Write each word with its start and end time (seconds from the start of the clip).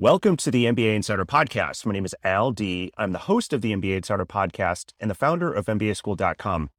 Welcome 0.00 0.38
to 0.38 0.50
the 0.50 0.64
MBA 0.64 0.96
Insider 0.96 1.26
Podcast. 1.26 1.84
My 1.84 1.92
name 1.92 2.06
is 2.06 2.14
Al 2.24 2.52
Dea. 2.52 2.90
I'm 2.96 3.12
the 3.12 3.18
host 3.18 3.52
of 3.52 3.60
the 3.60 3.72
MBA 3.72 3.96
Insider 3.96 4.24
Podcast 4.24 4.94
and 4.98 5.10
the 5.10 5.14
founder 5.14 5.52
of 5.52 5.66
MBAschool.com. 5.66 6.70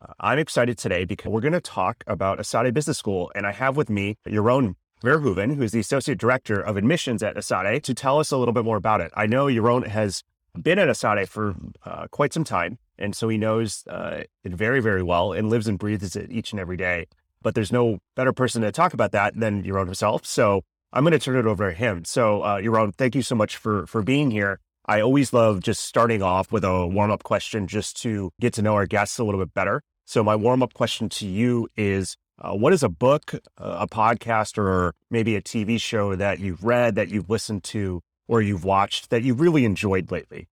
Uh, 0.00 0.12
I'm 0.20 0.38
excited 0.38 0.78
today 0.78 1.04
because 1.04 1.32
we're 1.32 1.40
going 1.40 1.52
to 1.52 1.60
talk 1.60 2.04
about 2.06 2.38
ESADE 2.38 2.72
Business 2.72 2.96
School, 2.96 3.32
and 3.34 3.44
I 3.44 3.50
have 3.50 3.76
with 3.76 3.90
me 3.90 4.18
Jeroen 4.24 4.76
Verhoeven, 5.02 5.56
who 5.56 5.62
is 5.62 5.72
the 5.72 5.80
Associate 5.80 6.16
Director 6.16 6.60
of 6.60 6.76
Admissions 6.76 7.24
at 7.24 7.34
ESADE, 7.34 7.82
to 7.82 7.92
tell 7.92 8.20
us 8.20 8.30
a 8.30 8.36
little 8.36 8.54
bit 8.54 8.64
more 8.64 8.76
about 8.76 9.00
it. 9.00 9.10
I 9.16 9.26
know 9.26 9.46
Jeroen 9.46 9.88
has 9.88 10.22
been 10.56 10.78
at 10.78 10.86
ESADE 10.86 11.26
for 11.26 11.56
uh, 11.84 12.06
quite 12.12 12.32
some 12.32 12.44
time, 12.44 12.78
and 13.00 13.16
so 13.16 13.28
he 13.28 13.36
knows 13.36 13.82
uh, 13.88 14.22
it 14.44 14.52
very, 14.52 14.78
very 14.78 15.02
well 15.02 15.32
and 15.32 15.50
lives 15.50 15.66
and 15.66 15.76
breathes 15.76 16.14
it 16.14 16.30
each 16.30 16.52
and 16.52 16.60
every 16.60 16.76
day. 16.76 17.08
But 17.42 17.56
there's 17.56 17.72
no 17.72 17.98
better 18.14 18.32
person 18.32 18.62
to 18.62 18.70
talk 18.70 18.94
about 18.94 19.10
that 19.10 19.34
than 19.34 19.64
Jeroen 19.64 19.86
himself. 19.86 20.24
So 20.24 20.62
I'm 20.92 21.04
going 21.04 21.12
to 21.12 21.18
turn 21.18 21.36
it 21.36 21.46
over 21.46 21.70
to 21.70 21.76
him. 21.76 22.04
So, 22.04 22.42
uh, 22.42 22.60
Jeroen, 22.60 22.94
thank 22.94 23.14
you 23.14 23.22
so 23.22 23.34
much 23.34 23.56
for 23.56 23.86
for 23.86 24.02
being 24.02 24.30
here. 24.30 24.60
I 24.86 25.00
always 25.00 25.32
love 25.32 25.60
just 25.60 25.82
starting 25.84 26.22
off 26.22 26.50
with 26.50 26.64
a 26.64 26.86
warm 26.86 27.10
up 27.10 27.22
question 27.22 27.66
just 27.68 28.00
to 28.02 28.32
get 28.40 28.52
to 28.54 28.62
know 28.62 28.74
our 28.74 28.86
guests 28.86 29.18
a 29.18 29.24
little 29.24 29.40
bit 29.40 29.54
better. 29.54 29.82
So, 30.04 30.24
my 30.24 30.34
warm 30.36 30.62
up 30.62 30.74
question 30.74 31.08
to 31.10 31.26
you 31.26 31.68
is 31.76 32.16
uh, 32.40 32.54
what 32.54 32.72
is 32.72 32.82
a 32.82 32.88
book, 32.88 33.34
a 33.58 33.86
podcast, 33.86 34.58
or 34.58 34.94
maybe 35.10 35.36
a 35.36 35.42
TV 35.42 35.80
show 35.80 36.16
that 36.16 36.40
you've 36.40 36.64
read, 36.64 36.96
that 36.96 37.08
you've 37.08 37.30
listened 37.30 37.62
to, 37.64 38.02
or 38.26 38.42
you've 38.42 38.64
watched 38.64 39.10
that 39.10 39.22
you 39.22 39.34
really 39.34 39.64
enjoyed 39.64 40.10
lately? 40.10 40.48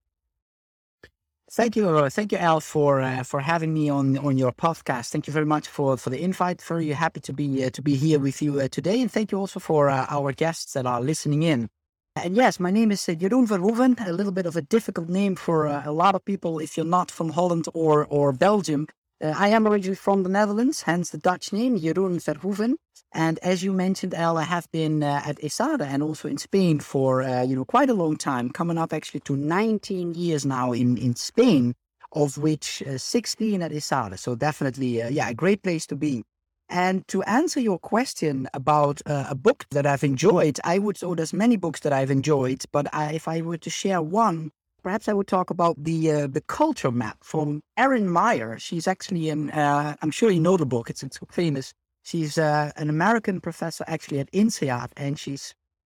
Thank 1.50 1.76
you, 1.76 1.88
uh, 1.88 2.10
thank 2.10 2.32
you, 2.32 2.38
Al, 2.38 2.60
for 2.60 3.00
uh, 3.00 3.22
for 3.22 3.40
having 3.40 3.72
me 3.72 3.88
on 3.88 4.18
on 4.18 4.36
your 4.36 4.52
podcast. 4.52 5.08
Thank 5.08 5.26
you 5.26 5.32
very 5.32 5.46
much 5.46 5.66
for 5.66 5.96
for 5.96 6.10
the 6.10 6.20
invite. 6.22 6.60
Very 6.60 6.88
happy 6.90 7.20
to 7.20 7.32
be 7.32 7.64
uh, 7.64 7.70
to 7.70 7.80
be 7.82 7.96
here 7.96 8.18
with 8.18 8.42
you 8.42 8.60
uh, 8.60 8.68
today, 8.68 9.00
and 9.00 9.10
thank 9.10 9.32
you 9.32 9.38
also 9.38 9.58
for 9.58 9.88
uh, 9.88 10.06
our 10.10 10.32
guests 10.32 10.74
that 10.74 10.84
are 10.84 11.00
listening 11.00 11.42
in. 11.42 11.68
And 12.16 12.36
yes, 12.36 12.60
my 12.60 12.70
name 12.70 12.90
is 12.92 13.08
uh, 13.08 13.12
Jeroen 13.12 13.46
Verhoeven. 13.46 14.06
A 14.06 14.12
little 14.12 14.32
bit 14.32 14.44
of 14.44 14.56
a 14.56 14.62
difficult 14.62 15.08
name 15.08 15.36
for 15.36 15.66
a 15.66 15.90
lot 15.92 16.14
of 16.14 16.22
people 16.24 16.58
if 16.58 16.76
you're 16.76 16.84
not 16.98 17.10
from 17.10 17.30
Holland 17.30 17.66
or 17.72 18.06
or 18.10 18.32
Belgium. 18.32 18.86
I 19.20 19.48
am 19.48 19.66
originally 19.66 19.96
from 19.96 20.22
the 20.22 20.28
Netherlands, 20.28 20.82
hence 20.82 21.10
the 21.10 21.18
Dutch 21.18 21.52
name 21.52 21.78
Jeroen 21.78 22.22
Verhoeven. 22.22 22.74
And 23.12 23.38
as 23.40 23.64
you 23.64 23.72
mentioned, 23.72 24.14
Al, 24.14 24.36
I 24.36 24.44
have 24.44 24.70
been 24.70 25.02
uh, 25.02 25.22
at 25.24 25.38
ESADE 25.38 25.80
and 25.80 26.02
also 26.02 26.28
in 26.28 26.38
Spain 26.38 26.78
for 26.78 27.22
uh, 27.22 27.42
you 27.42 27.56
know 27.56 27.64
quite 27.64 27.90
a 27.90 27.94
long 27.94 28.16
time, 28.16 28.50
coming 28.50 28.78
up 28.78 28.92
actually 28.92 29.20
to 29.20 29.36
19 29.36 30.14
years 30.14 30.44
now 30.44 30.72
in 30.72 30.96
in 30.98 31.16
Spain, 31.16 31.74
of 32.12 32.38
which 32.38 32.82
uh, 32.82 32.98
16 32.98 33.62
at 33.62 33.72
ESADE. 33.72 34.18
So 34.18 34.34
definitely, 34.34 35.02
uh, 35.02 35.08
yeah, 35.08 35.30
a 35.30 35.34
great 35.34 35.62
place 35.62 35.86
to 35.86 35.96
be. 35.96 36.24
And 36.68 37.08
to 37.08 37.22
answer 37.22 37.60
your 37.60 37.78
question 37.78 38.46
about 38.52 39.00
uh, 39.06 39.26
a 39.30 39.34
book 39.34 39.64
that 39.70 39.86
I've 39.86 40.04
enjoyed, 40.04 40.60
I 40.64 40.78
would. 40.78 40.98
So 40.98 41.14
there's 41.14 41.32
many 41.32 41.56
books 41.56 41.80
that 41.80 41.94
I've 41.94 42.10
enjoyed, 42.10 42.64
but 42.72 42.92
I, 42.94 43.12
if 43.12 43.26
I 43.26 43.40
were 43.40 43.56
to 43.56 43.70
share 43.70 44.02
one, 44.02 44.50
perhaps 44.82 45.08
I 45.08 45.12
would 45.12 45.26
talk 45.26 45.50
about 45.50 45.82
the 45.82 46.10
uh, 46.10 46.26
the 46.26 46.40
culture 46.42 46.90
map 46.90 47.18
from 47.22 47.60
Erin 47.76 48.08
Meyer. 48.08 48.58
She's 48.58 48.86
actually 48.86 49.28
an. 49.28 49.50
I'm 49.52 50.10
sure 50.10 50.30
you 50.30 50.40
know 50.40 50.56
the 50.56 50.66
book. 50.66 50.90
It's 50.90 51.02
it's 51.02 51.18
famous 51.30 51.72
She's 52.08 52.38
uh, 52.38 52.72
an 52.76 52.88
American 52.88 53.38
professor 53.38 53.84
actually 53.86 54.20
at 54.20 54.32
INSEAD, 54.32 54.92
and 54.96 55.18
she 55.18 55.36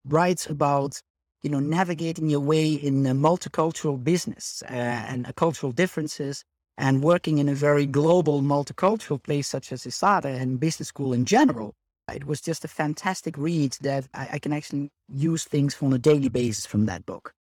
writes 0.05 0.45
about 0.45 1.01
you 1.41 1.49
know 1.49 1.59
navigating 1.59 2.29
your 2.29 2.39
way 2.39 2.71
in 2.71 3.05
a 3.05 3.13
multicultural 3.13 4.01
business 4.01 4.63
uh, 4.69 4.73
and 4.73 5.27
uh, 5.27 5.33
cultural 5.33 5.73
differences, 5.73 6.45
and 6.77 7.03
working 7.03 7.39
in 7.39 7.49
a 7.49 7.53
very 7.53 7.85
global 7.85 8.41
multicultural 8.41 9.21
place 9.21 9.49
such 9.49 9.73
as 9.73 9.83
ESADE 9.83 10.23
and 10.23 10.61
business 10.61 10.87
school 10.87 11.11
in 11.11 11.25
general. 11.25 11.73
It 12.09 12.25
was 12.25 12.39
just 12.39 12.63
a 12.63 12.69
fantastic 12.69 13.37
read 13.37 13.73
that 13.81 14.07
I, 14.13 14.29
I 14.33 14.39
can 14.39 14.53
actually 14.53 14.91
use 15.09 15.43
things 15.43 15.75
on 15.81 15.91
a 15.91 15.97
daily 15.97 16.29
basis 16.29 16.65
from 16.65 16.85
that 16.85 17.05
book. 17.05 17.33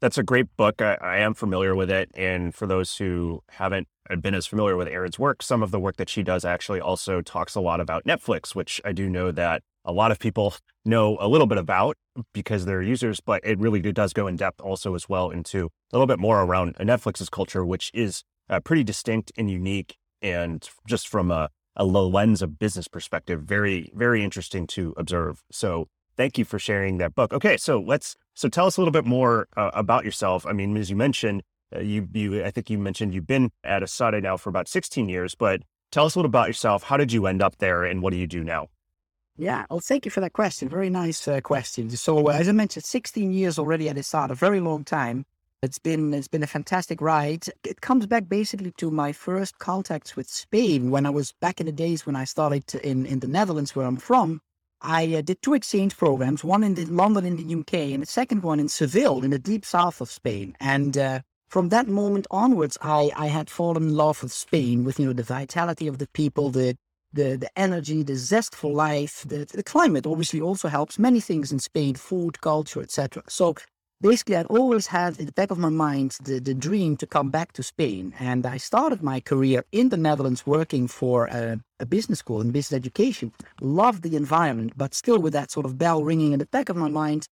That's 0.00 0.18
a 0.18 0.22
great 0.22 0.46
book. 0.56 0.80
I, 0.80 0.96
I, 1.00 1.18
am 1.18 1.34
familiar 1.34 1.74
with 1.74 1.90
it. 1.90 2.10
And 2.14 2.54
for 2.54 2.68
those 2.68 2.96
who 2.96 3.42
haven't 3.48 3.88
been 4.20 4.34
as 4.34 4.46
familiar 4.46 4.76
with 4.76 4.86
Erin's 4.86 5.18
work, 5.18 5.42
some 5.42 5.60
of 5.60 5.72
the 5.72 5.80
work 5.80 5.96
that 5.96 6.08
she 6.08 6.22
does 6.22 6.44
actually 6.44 6.80
also 6.80 7.20
talks 7.20 7.56
a 7.56 7.60
lot 7.60 7.80
about 7.80 8.04
Netflix, 8.04 8.54
which 8.54 8.80
I 8.84 8.92
do 8.92 9.10
know 9.10 9.32
that 9.32 9.62
a 9.84 9.92
lot 9.92 10.12
of 10.12 10.20
people 10.20 10.54
know 10.84 11.16
a 11.20 11.26
little 11.26 11.48
bit 11.48 11.58
about 11.58 11.96
because 12.32 12.64
they're 12.64 12.82
users, 12.82 13.20
but 13.20 13.44
it 13.44 13.58
really 13.58 13.80
does 13.80 14.12
go 14.12 14.28
in 14.28 14.36
depth 14.36 14.60
also 14.60 14.94
as 14.94 15.08
well 15.08 15.30
into 15.30 15.68
a 15.92 15.96
little 15.96 16.06
bit 16.06 16.20
more 16.20 16.42
around 16.42 16.76
Netflix's 16.76 17.28
culture, 17.28 17.64
which 17.64 17.90
is 17.92 18.22
uh, 18.48 18.60
pretty 18.60 18.84
distinct 18.84 19.32
and 19.36 19.50
unique. 19.50 19.96
And 20.22 20.68
just 20.86 21.08
from 21.08 21.30
a, 21.30 21.50
a 21.76 21.84
lens 21.84 22.40
of 22.40 22.58
business 22.58 22.86
perspective, 22.86 23.42
very, 23.42 23.90
very 23.94 24.22
interesting 24.22 24.66
to 24.68 24.94
observe. 24.96 25.42
So 25.50 25.88
thank 26.18 26.36
you 26.36 26.44
for 26.44 26.58
sharing 26.58 26.98
that 26.98 27.14
book. 27.14 27.32
Okay, 27.32 27.56
so 27.56 27.80
let's 27.80 28.16
so 28.34 28.50
tell 28.50 28.66
us 28.66 28.76
a 28.76 28.80
little 28.80 28.92
bit 28.92 29.06
more 29.06 29.48
uh, 29.56 29.70
about 29.72 30.04
yourself. 30.04 30.44
I 30.44 30.52
mean, 30.52 30.76
as 30.76 30.90
you 30.90 30.96
mentioned, 30.96 31.42
uh, 31.74 31.80
you 31.80 32.06
you 32.12 32.44
I 32.44 32.50
think 32.50 32.68
you 32.68 32.76
mentioned 32.76 33.14
you've 33.14 33.26
been 33.26 33.50
at 33.64 33.82
ESADE 33.82 34.22
now 34.22 34.36
for 34.36 34.50
about 34.50 34.68
16 34.68 35.08
years, 35.08 35.34
but 35.34 35.62
tell 35.90 36.04
us 36.04 36.14
a 36.14 36.18
little 36.18 36.28
about 36.28 36.48
yourself. 36.48 36.82
How 36.82 36.98
did 36.98 37.12
you 37.12 37.26
end 37.26 37.40
up 37.40 37.56
there, 37.58 37.84
and 37.84 38.02
what 38.02 38.12
do 38.12 38.18
you 38.18 38.26
do 38.26 38.44
now? 38.44 38.68
Yeah, 39.40 39.64
well, 39.70 39.80
thank 39.80 40.04
you 40.04 40.10
for 40.10 40.20
that 40.20 40.32
question. 40.32 40.68
Very 40.68 40.90
nice 40.90 41.28
uh, 41.28 41.40
question. 41.40 41.88
So, 41.90 42.28
uh, 42.28 42.32
as 42.32 42.48
I 42.48 42.52
mentioned, 42.52 42.84
16 42.84 43.32
years 43.32 43.56
already 43.56 43.88
at 43.88 43.96
ESADE, 43.96 44.30
a 44.30 44.34
very 44.34 44.58
long 44.58 44.82
time. 44.84 45.24
It's 45.62 45.78
been 45.78 46.14
it's 46.14 46.28
been 46.28 46.42
a 46.42 46.48
fantastic 46.48 47.00
ride. 47.00 47.44
It 47.64 47.80
comes 47.80 48.06
back 48.06 48.28
basically 48.28 48.72
to 48.78 48.90
my 48.90 49.12
first 49.12 49.58
contacts 49.58 50.16
with 50.16 50.28
Spain 50.28 50.90
when 50.90 51.06
I 51.06 51.10
was 51.10 51.32
back 51.40 51.60
in 51.60 51.66
the 51.66 51.72
days 51.72 52.06
when 52.06 52.16
I 52.16 52.24
started 52.24 52.74
in 52.76 53.06
in 53.06 53.20
the 53.20 53.28
Netherlands, 53.28 53.74
where 53.74 53.86
I'm 53.86 53.96
from. 53.96 54.40
I 54.80 55.14
uh, 55.14 55.22
did 55.22 55.42
two 55.42 55.54
exchange 55.54 55.96
programs, 55.96 56.44
one 56.44 56.62
in 56.62 56.96
London 56.96 57.24
in 57.24 57.36
the 57.36 57.54
UK 57.54 57.74
and 57.92 58.02
the 58.02 58.06
second 58.06 58.42
one 58.42 58.60
in 58.60 58.68
Seville 58.68 59.24
in 59.24 59.30
the 59.30 59.38
deep 59.38 59.64
south 59.64 60.00
of 60.00 60.10
Spain. 60.10 60.56
And 60.60 60.96
uh, 60.96 61.20
from 61.48 61.70
that 61.70 61.88
moment 61.88 62.26
onwards, 62.30 62.78
I, 62.80 63.10
I 63.16 63.26
had 63.26 63.50
fallen 63.50 63.84
in 63.84 63.94
love 63.94 64.22
with 64.22 64.32
Spain, 64.32 64.84
with 64.84 65.00
you 65.00 65.06
know 65.06 65.12
the 65.12 65.22
vitality 65.22 65.88
of 65.88 65.98
the 65.98 66.08
people, 66.08 66.50
the 66.50 66.76
the, 67.12 67.36
the 67.36 67.50
energy, 67.58 68.02
the 68.02 68.16
zest 68.16 68.54
for 68.54 68.70
life, 68.70 69.24
the, 69.26 69.46
the 69.46 69.62
climate 69.62 70.06
obviously 70.06 70.42
also 70.42 70.68
helps 70.68 70.98
many 70.98 71.20
things 71.20 71.50
in 71.50 71.58
Spain, 71.58 71.94
food, 71.94 72.40
culture, 72.42 72.82
etc. 72.82 73.22
So 73.28 73.54
basically, 74.00 74.36
I'd 74.36 74.46
always 74.46 74.86
had 74.86 75.18
in 75.18 75.26
the 75.26 75.32
back 75.32 75.50
of 75.50 75.58
my 75.58 75.68
mind 75.68 76.16
the, 76.22 76.38
the 76.38 76.54
dream 76.54 76.96
to 76.98 77.06
come 77.06 77.30
back 77.30 77.52
to 77.52 77.62
Spain. 77.62 78.14
And 78.18 78.46
I 78.46 78.56
started 78.56 79.02
my 79.02 79.20
career 79.20 79.64
in 79.72 79.88
the 79.88 79.96
Netherlands 79.96 80.46
working 80.46 80.88
for 80.88 81.26
a, 81.26 81.60
a 81.80 81.86
business 81.86 82.20
school 82.20 82.40
in 82.40 82.50
business 82.50 82.76
education. 82.76 83.32
Loved 83.60 84.02
the 84.02 84.16
environment, 84.16 84.72
but 84.76 84.94
still 84.94 85.18
with 85.18 85.32
that 85.32 85.50
sort 85.50 85.66
of 85.66 85.78
bell 85.78 86.02
ringing 86.04 86.32
in 86.32 86.38
the 86.38 86.46
back 86.46 86.68
of 86.68 86.76
my 86.76 86.88
mind, 86.88 87.26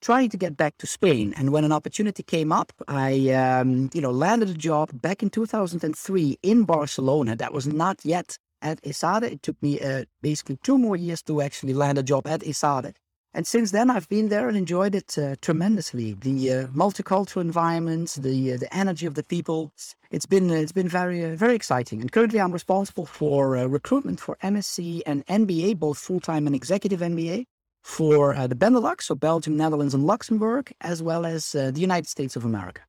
trying 0.00 0.30
to 0.30 0.36
get 0.36 0.56
back 0.56 0.76
to 0.78 0.86
Spain. 0.86 1.34
And 1.36 1.50
when 1.50 1.64
an 1.64 1.72
opportunity 1.72 2.22
came 2.22 2.52
up, 2.52 2.72
I, 2.86 3.30
um, 3.30 3.90
you 3.92 4.00
know, 4.00 4.10
landed 4.10 4.48
a 4.48 4.54
job 4.54 4.90
back 4.92 5.22
in 5.22 5.30
2003 5.30 6.38
in 6.42 6.64
Barcelona. 6.64 7.36
That 7.36 7.52
was 7.52 7.66
not 7.66 8.04
yet 8.04 8.38
at 8.62 8.82
ESADE. 8.82 9.24
It 9.24 9.42
took 9.42 9.60
me 9.62 9.80
uh, 9.80 10.04
basically 10.22 10.58
two 10.62 10.78
more 10.78 10.96
years 10.96 11.22
to 11.22 11.40
actually 11.40 11.74
land 11.74 11.98
a 11.98 12.02
job 12.02 12.26
at 12.26 12.40
ESADE. 12.40 12.94
And 13.34 13.46
since 13.46 13.70
then, 13.72 13.90
I've 13.90 14.08
been 14.08 14.30
there 14.30 14.48
and 14.48 14.56
enjoyed 14.56 14.94
it 14.94 15.18
uh, 15.18 15.36
tremendously. 15.42 16.14
The 16.14 16.52
uh, 16.52 16.66
multicultural 16.68 17.42
environment, 17.42 18.16
the 18.18 18.54
uh, 18.54 18.56
the 18.56 18.74
energy 18.74 19.06
of 19.06 19.14
the 19.14 19.22
people. 19.22 19.70
It's 20.10 20.24
been 20.24 20.50
it's 20.50 20.72
been 20.72 20.88
very 20.88 21.24
uh, 21.24 21.36
very 21.36 21.54
exciting. 21.54 22.00
And 22.00 22.10
currently, 22.10 22.40
I'm 22.40 22.52
responsible 22.52 23.04
for 23.04 23.56
uh, 23.56 23.66
recruitment 23.66 24.18
for 24.18 24.38
MSc 24.42 25.02
and 25.04 25.26
MBA, 25.26 25.78
both 25.78 25.98
full 25.98 26.20
time 26.20 26.46
and 26.46 26.56
executive 26.56 27.00
MBA, 27.00 27.44
for 27.82 28.34
uh, 28.34 28.46
the 28.46 28.54
Benelux, 28.54 29.02
so 29.02 29.14
Belgium, 29.14 29.56
Netherlands, 29.58 29.92
and 29.92 30.04
Luxembourg, 30.06 30.72
as 30.80 31.02
well 31.02 31.26
as 31.26 31.52
the 31.52 31.72
United 31.76 32.08
States 32.08 32.34
of 32.34 32.46
America. 32.46 32.82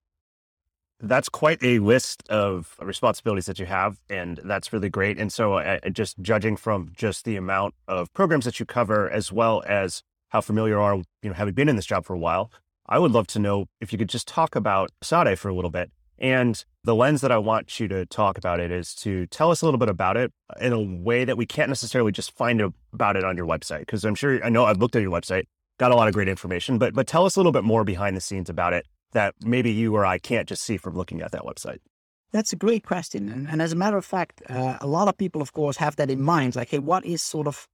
That's 1.02 1.30
quite 1.30 1.64
a 1.64 1.80
list 1.80 2.28
of 2.30 2.76
responsibilities 2.82 3.46
that 3.46 3.60
you 3.60 3.66
have, 3.66 4.00
and 4.10 4.40
that's 4.44 4.72
really 4.74 4.90
great. 4.90 5.18
And 5.18 5.32
so, 5.32 5.80
just 5.92 6.20
judging 6.22 6.56
from 6.56 6.92
just 6.96 7.26
the 7.26 7.36
amount 7.36 7.74
of 7.88 8.12
programs 8.14 8.46
that 8.46 8.60
you 8.60 8.66
cover, 8.66 9.10
as 9.10 9.32
well 9.32 9.64
as 9.68 10.04
how 10.30 10.42
familiar 10.42 10.80
are, 10.80 10.96
you 10.96 11.30
know, 11.30 11.34
having 11.34 11.54
been 11.54 11.70
in 11.70 11.76
this 11.76 11.86
job 11.86 12.06
for 12.06 12.14
a 12.14 12.20
while. 12.20 12.52
I 12.88 12.98
would 12.98 13.12
love 13.12 13.28
to 13.28 13.40
know 13.40 13.66
if 13.80 13.92
you 13.92 14.00
could 14.00 14.10
just 14.10 14.28
talk 14.28 14.56
about 14.56 14.90
ESADE 15.04 15.38
for 15.38 15.50
a 15.50 15.54
little 15.54 15.70
bit 15.70 15.92
and 16.20 16.64
the 16.84 16.96
lens 16.96 17.22
that 17.22 17.32
I 17.32 17.38
want 17.38 17.80
you 17.80 17.88
to 17.88 18.06
talk 18.06 18.38
about 18.38 18.60
it 18.60 18.72
is 18.72 18.94
to 18.96 19.26
tell 19.28 19.52
us 19.52 19.62
a 19.62 19.66
little 19.66 19.78
bit 19.78 19.90
about 19.90 20.18
it 20.18 20.32
in 20.60 20.74
a 20.74 20.80
way 20.80 21.26
that 21.26 21.38
we 21.38 21.46
can't 21.46 21.70
necessarily 21.70 22.12
just 22.12 22.36
find 22.36 22.62
about 22.94 23.16
it 23.16 23.24
on 23.24 23.38
your 23.38 23.48
website. 23.48 23.80
Because 23.80 24.04
I'm 24.04 24.16
sure 24.16 24.44
I 24.44 24.50
know 24.50 24.66
I've 24.66 24.78
looked 24.78 24.96
at 24.96 25.02
your 25.02 25.12
website, 25.12 25.44
got 25.78 25.92
a 25.92 25.96
lot 25.96 26.08
of 26.08 26.14
great 26.14 26.28
information, 26.28 26.78
but 26.78 26.94
but 26.94 27.08
tell 27.08 27.26
us 27.26 27.36
a 27.36 27.40
little 27.40 27.52
bit 27.52 27.64
more 27.64 27.84
behind 27.84 28.18
the 28.18 28.22
scenes 28.22 28.50
about 28.50 28.74
it 28.74 28.86
that 29.14 29.34
maybe 29.42 29.72
you 29.72 29.96
or 29.96 30.06
I 30.06 30.20
can't 30.20 30.48
just 30.48 30.64
see 30.64 30.78
from 30.78 30.96
looking 30.96 31.22
at 31.22 31.32
that 31.32 31.42
website. 31.42 31.80
That's 32.32 32.54
a 32.54 32.56
great 32.56 32.86
question, 32.86 33.28
and, 33.30 33.50
and 33.50 33.60
as 33.60 33.72
a 33.72 33.76
matter 33.76 33.98
of 33.98 34.06
fact, 34.06 34.44
uh, 34.48 34.78
a 34.82 34.86
lot 34.86 35.08
of 35.08 35.18
people, 35.18 35.42
of 35.42 35.52
course, 35.52 35.78
have 35.78 35.96
that 35.96 36.12
in 36.12 36.22
mind. 36.22 36.56
Like, 36.56 36.70
hey, 36.70 36.78
what 36.78 37.04
is 37.04 37.24
sort 37.24 37.48
of 37.48 37.68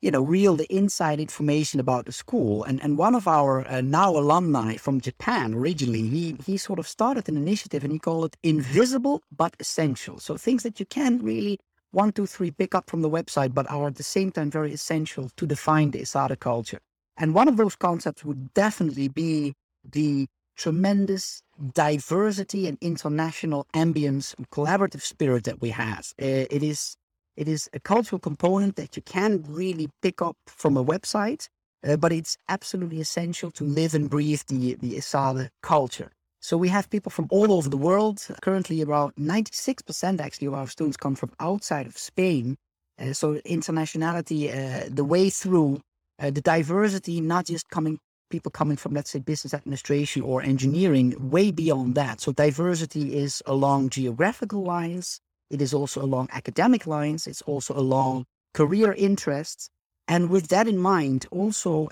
you 0.00 0.10
know, 0.10 0.22
real 0.22 0.56
the 0.56 0.72
inside 0.74 1.18
information 1.20 1.80
about 1.80 2.06
the 2.06 2.12
school. 2.12 2.64
And 2.64 2.82
and 2.82 2.98
one 2.98 3.14
of 3.14 3.26
our 3.26 3.66
uh, 3.66 3.80
now 3.80 4.10
alumni 4.10 4.76
from 4.76 5.00
Japan 5.00 5.54
originally, 5.54 6.08
he 6.08 6.36
he 6.46 6.56
sort 6.56 6.78
of 6.78 6.86
started 6.86 7.28
an 7.28 7.36
initiative 7.36 7.84
and 7.84 7.92
he 7.92 7.98
called 7.98 8.26
it 8.26 8.36
invisible 8.42 9.22
but 9.36 9.56
essential. 9.60 10.18
So 10.18 10.36
things 10.36 10.62
that 10.62 10.78
you 10.80 10.86
can 10.86 11.18
really 11.18 11.58
one, 11.90 12.12
two, 12.12 12.26
three 12.26 12.50
pick 12.50 12.74
up 12.74 12.90
from 12.90 13.02
the 13.02 13.10
website, 13.10 13.54
but 13.54 13.70
are 13.70 13.88
at 13.88 13.96
the 13.96 14.02
same 14.02 14.30
time 14.30 14.50
very 14.50 14.72
essential 14.72 15.30
to 15.36 15.46
define 15.46 15.90
the 15.90 16.00
ESADE 16.00 16.38
culture. 16.38 16.80
And 17.16 17.34
one 17.34 17.48
of 17.48 17.56
those 17.56 17.76
concepts 17.76 18.24
would 18.24 18.52
definitely 18.54 19.08
be 19.08 19.54
the 19.84 20.26
tremendous 20.56 21.42
diversity 21.74 22.66
and 22.66 22.78
international 22.80 23.66
ambience 23.74 24.34
and 24.36 24.50
collaborative 24.50 25.00
spirit 25.00 25.44
that 25.44 25.60
we 25.60 25.70
have. 25.70 26.12
Uh, 26.20 26.46
it 26.50 26.62
is 26.62 26.96
it 27.38 27.46
is 27.46 27.70
a 27.72 27.78
cultural 27.78 28.18
component 28.18 28.74
that 28.74 28.96
you 28.96 29.02
can 29.02 29.44
really 29.48 29.88
pick 30.02 30.20
up 30.20 30.36
from 30.48 30.76
a 30.76 30.84
website, 30.84 31.48
uh, 31.86 31.96
but 31.96 32.10
it's 32.12 32.36
absolutely 32.48 33.00
essential 33.00 33.52
to 33.52 33.62
live 33.62 33.94
and 33.94 34.10
breathe 34.10 34.42
the, 34.48 34.74
the 34.74 34.96
ESADE 34.96 35.48
culture. 35.62 36.10
So 36.40 36.56
we 36.56 36.68
have 36.68 36.90
people 36.90 37.10
from 37.10 37.28
all 37.30 37.52
over 37.52 37.68
the 37.68 37.76
world. 37.76 38.26
Currently, 38.42 38.80
about 38.80 39.14
96% 39.16 40.20
actually 40.20 40.48
of 40.48 40.54
our 40.54 40.66
students 40.66 40.96
come 40.96 41.14
from 41.14 41.30
outside 41.38 41.86
of 41.86 41.96
Spain. 41.96 42.56
Uh, 43.00 43.12
so 43.12 43.34
internationality, 43.46 44.40
uh, 44.50 44.88
the 44.90 45.04
way 45.04 45.30
through 45.30 45.80
uh, 46.18 46.30
the 46.30 46.40
diversity, 46.40 47.20
not 47.20 47.46
just 47.46 47.70
coming 47.70 48.00
people 48.30 48.50
coming 48.50 48.76
from, 48.76 48.92
let's 48.94 49.10
say, 49.10 49.20
business 49.20 49.54
administration 49.54 50.22
or 50.22 50.42
engineering, 50.42 51.30
way 51.30 51.50
beyond 51.52 51.94
that. 51.94 52.20
So 52.20 52.32
diversity 52.32 53.16
is 53.16 53.42
along 53.46 53.90
geographical 53.90 54.64
lines, 54.64 55.20
it 55.50 55.60
is 55.62 55.72
also 55.74 56.02
along 56.02 56.28
academic 56.32 56.86
lines. 56.86 57.26
It's 57.26 57.42
also 57.42 57.78
along 57.78 58.26
career 58.54 58.92
interests. 58.92 59.70
And 60.06 60.30
with 60.30 60.48
that 60.48 60.66
in 60.66 60.78
mind, 60.78 61.26
also 61.30 61.88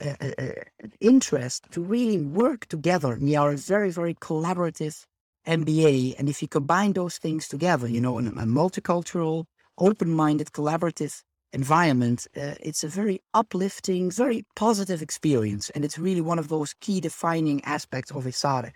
interest 1.00 1.66
to 1.72 1.82
really 1.82 2.18
work 2.18 2.66
together. 2.66 3.18
We 3.20 3.36
are 3.36 3.52
a 3.52 3.56
very, 3.56 3.90
very 3.90 4.14
collaborative 4.14 5.04
MBA. 5.46 6.14
And 6.18 6.28
if 6.28 6.42
you 6.42 6.48
combine 6.48 6.94
those 6.94 7.18
things 7.18 7.46
together, 7.46 7.86
you 7.86 8.00
know, 8.00 8.18
in 8.18 8.26
a 8.26 8.32
multicultural, 8.32 9.44
open 9.78 10.10
minded, 10.10 10.52
collaborative 10.52 11.22
environment, 11.52 12.26
uh, 12.36 12.54
it's 12.60 12.82
a 12.82 12.88
very 12.88 13.20
uplifting, 13.34 14.10
very 14.10 14.44
positive 14.56 15.02
experience. 15.02 15.70
And 15.70 15.84
it's 15.84 15.98
really 15.98 16.22
one 16.22 16.38
of 16.38 16.48
those 16.48 16.74
key 16.80 17.00
defining 17.00 17.62
aspects 17.64 18.10
of 18.10 18.24
ESADE. 18.24 18.72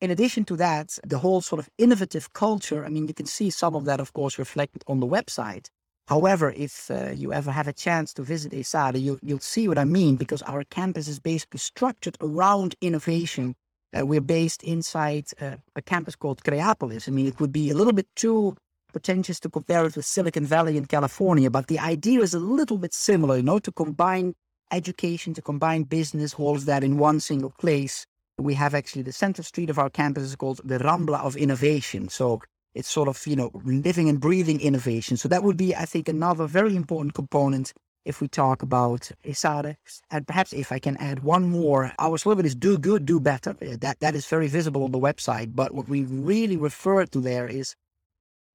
In 0.00 0.10
addition 0.10 0.44
to 0.46 0.56
that, 0.56 0.98
the 1.04 1.18
whole 1.18 1.42
sort 1.42 1.58
of 1.58 1.68
innovative 1.76 2.32
culture, 2.32 2.86
I 2.86 2.88
mean, 2.88 3.06
you 3.06 3.12
can 3.12 3.26
see 3.26 3.50
some 3.50 3.74
of 3.74 3.84
that, 3.84 4.00
of 4.00 4.14
course, 4.14 4.38
reflected 4.38 4.82
on 4.86 4.98
the 5.00 5.06
website. 5.06 5.68
However, 6.08 6.54
if 6.56 6.90
uh, 6.90 7.10
you 7.10 7.34
ever 7.34 7.52
have 7.52 7.68
a 7.68 7.72
chance 7.74 8.14
to 8.14 8.22
visit 8.22 8.52
ESADE, 8.52 9.00
you, 9.02 9.18
you'll 9.22 9.40
see 9.40 9.68
what 9.68 9.76
I 9.76 9.84
mean 9.84 10.16
because 10.16 10.40
our 10.42 10.64
campus 10.64 11.06
is 11.06 11.20
basically 11.20 11.58
structured 11.58 12.16
around 12.22 12.76
innovation. 12.80 13.54
Uh, 13.96 14.06
we're 14.06 14.22
based 14.22 14.62
inside 14.62 15.26
uh, 15.38 15.56
a 15.76 15.82
campus 15.82 16.16
called 16.16 16.42
Creapolis. 16.44 17.06
I 17.06 17.10
mean, 17.10 17.26
it 17.26 17.38
would 17.38 17.52
be 17.52 17.68
a 17.68 17.74
little 17.74 17.92
bit 17.92 18.08
too 18.16 18.56
pretentious 18.92 19.38
to 19.40 19.50
compare 19.50 19.84
it 19.84 19.96
with 19.96 20.06
Silicon 20.06 20.46
Valley 20.46 20.78
in 20.78 20.86
California, 20.86 21.50
but 21.50 21.66
the 21.66 21.78
idea 21.78 22.20
is 22.22 22.32
a 22.32 22.40
little 22.40 22.78
bit 22.78 22.94
similar, 22.94 23.36
you 23.36 23.42
know, 23.42 23.58
to 23.58 23.70
combine 23.70 24.34
education, 24.72 25.34
to 25.34 25.42
combine 25.42 25.82
business, 25.82 26.34
all 26.34 26.56
of 26.56 26.64
that 26.64 26.82
in 26.82 26.96
one 26.96 27.20
single 27.20 27.52
place 27.58 28.06
we 28.40 28.54
have 28.54 28.74
actually 28.74 29.02
the 29.02 29.12
center 29.12 29.42
street 29.42 29.70
of 29.70 29.78
our 29.78 29.90
campus 29.90 30.24
is 30.24 30.36
called 30.36 30.60
the 30.64 30.78
Rambla 30.78 31.20
of 31.20 31.36
Innovation. 31.36 32.08
So 32.08 32.40
it's 32.74 32.88
sort 32.88 33.08
of, 33.08 33.26
you 33.26 33.36
know, 33.36 33.50
living 33.64 34.08
and 34.08 34.20
breathing 34.20 34.60
innovation. 34.60 35.16
So 35.16 35.28
that 35.28 35.42
would 35.42 35.56
be, 35.56 35.74
I 35.74 35.84
think, 35.84 36.08
another 36.08 36.46
very 36.46 36.76
important 36.76 37.14
component 37.14 37.72
if 38.04 38.20
we 38.20 38.28
talk 38.28 38.62
about 38.62 39.10
ESADE. 39.24 39.76
And 40.10 40.26
perhaps 40.26 40.52
if 40.52 40.72
I 40.72 40.78
can 40.78 40.96
add 40.96 41.22
one 41.22 41.50
more, 41.50 41.92
our 41.98 42.16
slogan 42.16 42.46
is 42.46 42.54
do 42.54 42.78
good, 42.78 43.04
do 43.04 43.20
better. 43.20 43.50
Uh, 43.50 43.76
that, 43.80 44.00
that 44.00 44.14
is 44.14 44.26
very 44.26 44.48
visible 44.48 44.84
on 44.84 44.92
the 44.92 44.98
website. 44.98 45.54
But 45.54 45.74
what 45.74 45.88
we 45.88 46.04
really 46.04 46.56
refer 46.56 47.04
to 47.06 47.20
there 47.20 47.46
is 47.46 47.74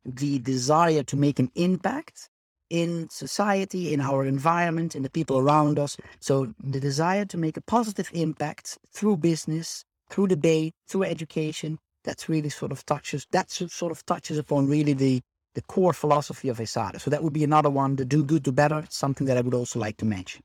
the 0.03 0.39
desire 0.39 1.03
to 1.03 1.17
make 1.17 1.39
an 1.39 1.51
impact 1.55 2.29
in 2.69 3.09
society, 3.09 3.93
in 3.93 4.01
our 4.01 4.25
environment, 4.25 4.95
in 4.95 5.03
the 5.03 5.09
people 5.09 5.37
around 5.37 5.79
us. 5.79 5.97
So 6.19 6.53
the 6.63 6.79
desire 6.79 7.25
to 7.25 7.37
make 7.37 7.57
a 7.57 7.61
positive 7.61 8.09
impact 8.13 8.77
through 8.91 9.17
business, 9.17 9.83
through 10.09 10.27
debate, 10.27 10.73
through 10.87 11.03
education, 11.03 11.79
that's 12.03 12.29
really 12.29 12.49
sort 12.49 12.71
of 12.71 12.85
touches, 12.85 13.25
that 13.31 13.49
sort 13.51 13.91
of 13.91 14.05
touches 14.05 14.37
upon 14.37 14.67
really 14.67 14.93
the, 14.93 15.21
the 15.55 15.61
core 15.63 15.93
philosophy 15.93 16.49
of 16.49 16.59
ESADE. 16.59 17.01
So 17.01 17.09
that 17.09 17.23
would 17.23 17.33
be 17.33 17.43
another 17.43 17.69
one, 17.69 17.95
the 17.95 18.05
do 18.05 18.23
good, 18.23 18.43
do 18.43 18.51
better, 18.51 18.85
something 18.89 19.25
that 19.27 19.37
I 19.37 19.41
would 19.41 19.53
also 19.53 19.79
like 19.79 19.97
to 19.97 20.05
mention. 20.05 20.41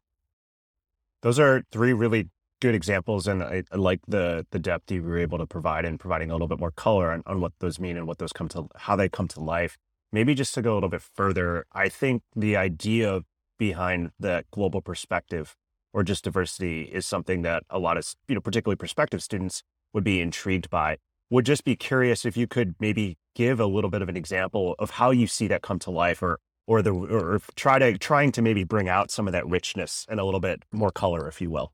Those 1.23 1.38
are 1.38 1.62
three 1.70 1.93
really 1.93 2.31
good 2.61 2.75
examples 2.75 3.26
and 3.26 3.43
I, 3.43 3.62
I, 3.73 3.76
like 3.76 4.00
the 4.06 4.46
the 4.50 4.58
depth 4.58 4.90
you 4.90 5.02
were 5.02 5.19
able 5.19 5.38
to 5.38 5.46
provide 5.46 5.84
and 5.84 5.99
providing 5.99 6.31
a 6.31 6.34
little 6.34 6.46
bit 6.46 6.61
more 6.61 6.70
color 6.70 7.11
on, 7.11 7.23
on 7.26 7.40
what 7.40 7.52
those 7.58 7.81
mean 7.81 7.96
and 7.96 8.06
what 8.06 8.19
those 8.19 8.32
come 8.32 8.49
to 8.50 8.69
how 8.76 8.96
they 8.96 9.08
come 9.08 9.28
to 9.28 9.40
life 9.40 9.78
maybe 10.12 10.34
just 10.34 10.54
to 10.54 10.62
go 10.62 10.72
a 10.72 10.74
little 10.74 10.88
bit 10.88 11.02
further, 11.02 11.66
I 11.72 11.88
think 11.88 12.22
the 12.34 12.56
idea 12.56 13.20
behind 13.58 14.10
that 14.18 14.50
global 14.50 14.80
perspective 14.80 15.56
or 15.92 16.02
just 16.02 16.24
diversity 16.24 16.82
is 16.82 17.06
something 17.06 17.42
that 17.42 17.64
a 17.68 17.78
lot 17.78 17.96
of, 17.96 18.14
you 18.28 18.34
know, 18.34 18.40
particularly 18.40 18.76
prospective 18.76 19.22
students 19.22 19.62
would 19.92 20.04
be 20.04 20.20
intrigued 20.20 20.70
by. 20.70 20.98
Would 21.30 21.46
just 21.46 21.64
be 21.64 21.76
curious 21.76 22.24
if 22.24 22.36
you 22.36 22.46
could 22.46 22.74
maybe 22.80 23.16
give 23.36 23.60
a 23.60 23.66
little 23.66 23.90
bit 23.90 24.02
of 24.02 24.08
an 24.08 24.16
example 24.16 24.74
of 24.78 24.90
how 24.90 25.10
you 25.10 25.26
see 25.26 25.46
that 25.48 25.62
come 25.62 25.78
to 25.80 25.90
life 25.90 26.22
or 26.22 26.38
or 26.66 26.82
the 26.82 26.92
or 26.92 27.40
try 27.56 27.78
to 27.78 27.98
trying 27.98 28.32
to 28.32 28.42
maybe 28.42 28.64
bring 28.64 28.88
out 28.88 29.10
some 29.10 29.26
of 29.26 29.32
that 29.32 29.46
richness 29.46 30.06
and 30.08 30.18
a 30.18 30.24
little 30.24 30.40
bit 30.40 30.64
more 30.72 30.90
color, 30.90 31.28
if 31.28 31.40
you 31.40 31.50
will. 31.50 31.72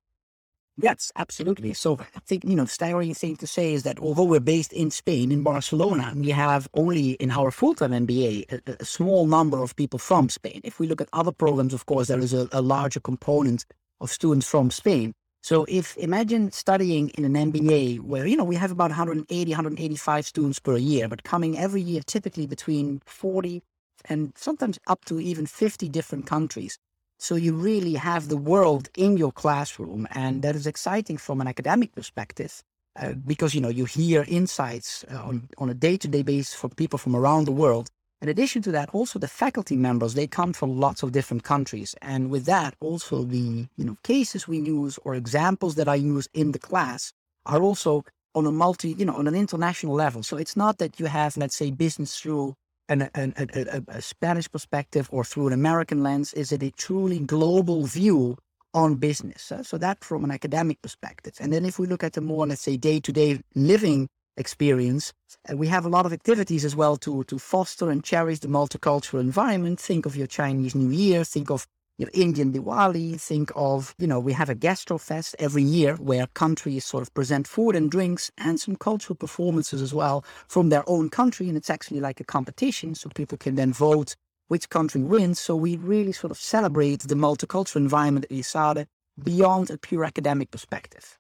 Yes, 0.77 1.13
absolutely. 1.17 1.73
So 1.73 1.99
I 2.01 2.21
think, 2.27 2.45
you 2.45 2.57
know, 2.57 2.65
the 2.65 2.71
staggering 2.71 3.15
thing 3.15 3.37
to 3.37 3.47
say 3.47 3.73
is 3.75 3.85
that 3.85 3.99
although 4.01 4.25
we're 4.25 4.41
based 4.41 4.73
in 4.73 4.91
Spain, 4.91 5.33
in 5.33 5.43
Barcelona, 5.43 6.13
we 6.17 6.31
have 6.31 6.69
only 6.75 7.13
in 7.13 7.31
our 7.31 7.51
full-time 7.53 7.93
MBA 7.93 8.61
a, 8.69 8.77
a 8.83 8.85
small 8.85 9.27
number 9.27 9.63
of 9.63 9.77
people 9.77 9.99
from 10.01 10.29
Spain. 10.29 10.61
If 10.65 10.81
we 10.81 10.89
look 10.89 11.01
at 11.01 11.09
other 11.15 11.33
programs, 11.33 11.75
of 11.75 11.87
course, 11.87 12.09
there 12.09 12.19
is 12.19 12.35
a, 12.35 12.49
a 12.53 12.61
larger 12.61 13.01
component 13.01 13.65
of 14.01 14.11
students 14.11 14.49
from 14.49 14.71
Spain. 14.71 15.15
So 15.43 15.65
if 15.69 15.97
imagine 15.97 16.51
studying 16.53 17.11
in 17.11 17.25
an 17.25 17.53
MBA 17.53 18.01
where, 18.01 18.27
you 18.27 18.37
know, 18.37 18.45
we 18.45 18.57
have 18.57 18.73
about 18.73 18.91
180, 18.91 19.51
185 19.53 20.27
students 20.27 20.59
per 20.59 20.77
year, 20.77 21.09
but 21.09 21.23
coming 21.23 21.57
every 21.57 21.83
year, 21.83 22.03
typically 22.05 22.49
between 22.49 23.01
40 23.07 23.63
and 24.07 24.33
sometimes 24.37 24.79
up 24.89 25.05
to 25.07 25.21
even 25.21 25.47
50 25.47 25.89
different 25.89 26.27
countries. 26.27 26.79
So 27.19 27.35
you 27.35 27.55
really 27.55 27.95
have 27.95 28.29
the 28.29 28.37
world 28.37 28.89
in 28.97 29.17
your 29.17 29.33
classroom, 29.33 30.07
and 30.13 30.43
that 30.43 30.55
is 30.55 30.67
exciting 30.67 31.17
from 31.17 31.41
an 31.41 31.49
academic 31.49 31.95
perspective. 31.95 32.63
Uh, 32.99 33.13
because 33.27 33.55
you 33.55 33.61
know 33.61 33.69
you 33.69 33.85
hear 33.85 34.25
insights 34.27 35.05
uh, 35.11 35.17
on, 35.17 35.47
on 35.59 35.69
a 35.69 35.75
day-to-day 35.75 36.23
basis 36.23 36.55
from 36.55 36.71
people 36.71 36.99
from 36.99 37.15
around 37.15 37.45
the 37.45 37.53
world 37.53 37.91
in 38.23 38.29
addition 38.31 38.63
to 38.63 38.71
that 38.71 38.89
also 38.95 39.19
the 39.19 39.29
faculty 39.29 39.77
members 39.77 40.15
they 40.15 40.27
come 40.27 40.55
from 40.55 40.81
lots 40.81 41.03
of 41.03 41.13
different 41.13 41.43
countries 41.43 41.95
and 42.01 42.31
with 42.31 42.47
that 42.47 42.75
also 42.81 43.23
the 43.23 43.67
you 43.77 43.85
know 43.85 43.97
cases 44.03 44.49
we 44.49 44.59
use 44.59 44.99
or 45.05 45.15
examples 45.15 45.75
that 45.75 45.89
i 45.89 45.95
use 45.95 46.27
in 46.33 46.53
the 46.53 46.59
class 46.59 47.13
are 47.45 47.61
also 47.61 48.03
on 48.35 48.47
a 48.47 48.53
multi 48.53 48.93
you 48.95 49.05
know 49.05 49.15
on 49.15 49.29
an 49.29 49.35
international 49.35 49.93
level 49.93 50.23
so 50.23 50.39
it's 50.39 50.57
not 50.57 50.79
that 50.79 50.99
you 50.99 51.05
have 51.05 51.37
let's 51.37 51.57
say 51.57 51.71
business 51.71 52.19
through 52.19 52.55
an, 52.89 53.11
an, 53.15 53.35
a, 53.39 53.83
a, 53.89 54.03
Spanish 54.03 54.51
perspective 54.51 55.09
or 55.13 55.25
through 55.25 55.49
an 55.49 55.53
American 55.53 56.03
lens? 56.03 56.33
Is 56.35 56.53
it 56.53 56.63
a 56.63 56.71
truly 56.71 57.19
global 57.19 57.85
view 57.85 58.37
on 58.75 58.97
business? 58.97 59.51
Uh, 59.51 59.63
so 59.63 59.79
that 59.79 60.03
from 60.05 60.25
an 60.25 60.31
academic 60.31 60.81
perspective. 60.83 61.35
And 61.41 61.53
then 61.53 61.65
if 61.65 61.79
we 61.79 61.87
look 61.87 62.05
at 62.05 62.13
the 62.15 62.21
more, 62.21 62.47
let's 62.47 62.63
say, 62.63 62.77
day-to-day 62.77 63.41
living 63.55 64.09
experience, 64.37 65.13
uh, 65.51 65.57
we 65.57 65.67
have 65.69 65.85
a 65.85 65.89
lot 65.89 66.07
of 66.07 66.13
activities 66.13 66.65
as 66.65 66.77
well 66.77 66.97
to, 66.99 67.25
to 67.25 67.39
foster 67.39 67.91
and 67.91 68.05
cherish 68.05 68.41
the 68.41 68.49
multicultural 68.49 69.21
environment. 69.21 69.81
Think 69.81 70.07
of 70.07 70.17
your 70.17 70.27
Chinese 70.27 70.75
New 70.75 70.91
Year, 70.91 71.25
think 71.25 71.51
of 71.51 71.67
you 71.99 72.05
know, 72.05 72.11
Indian 72.13 72.53
Diwali, 72.53 73.19
think 73.19 73.51
of, 73.57 73.95
you 73.99 74.07
know, 74.07 74.21
we 74.21 74.33
have 74.35 74.51
a 74.51 74.55
gastrofest 74.55 75.35
every 75.39 75.63
year 75.63 75.95
where 75.97 76.27
countries 76.29 76.85
sort 76.85 77.03
of 77.03 77.15
present 77.15 77.47
food 77.47 77.75
and 77.75 77.91
drinks 77.91 78.31
and 78.37 78.61
some 78.61 78.77
cultural 78.77 79.17
performances 79.17 79.81
as 79.81 79.95
well 79.95 80.25
from 80.47 80.69
their 80.69 80.85
own 80.89 81.09
country. 81.09 81.49
And 81.49 81.57
it's 81.57 81.71
actually 81.71 82.01
like 82.01 82.21
a 82.21 82.25
competition. 82.25 82.95
So 82.95 83.09
people 83.15 83.39
can 83.39 83.55
then 83.55 83.73
vote 83.73 84.15
which 84.49 84.69
country 84.69 85.03
wins. 85.03 85.41
So 85.41 85.57
we 85.57 85.77
really 85.77 86.13
sort 86.13 86.31
of 86.31 86.39
celebrate 86.39 87.01
the 87.01 87.15
multicultural 87.15 87.77
environment 87.77 88.27
at 88.27 88.31
ESADE 88.31 88.87
beyond 89.23 89.71
a 89.71 89.79
pure 89.79 90.05
academic 90.05 90.51
perspective. 90.51 91.19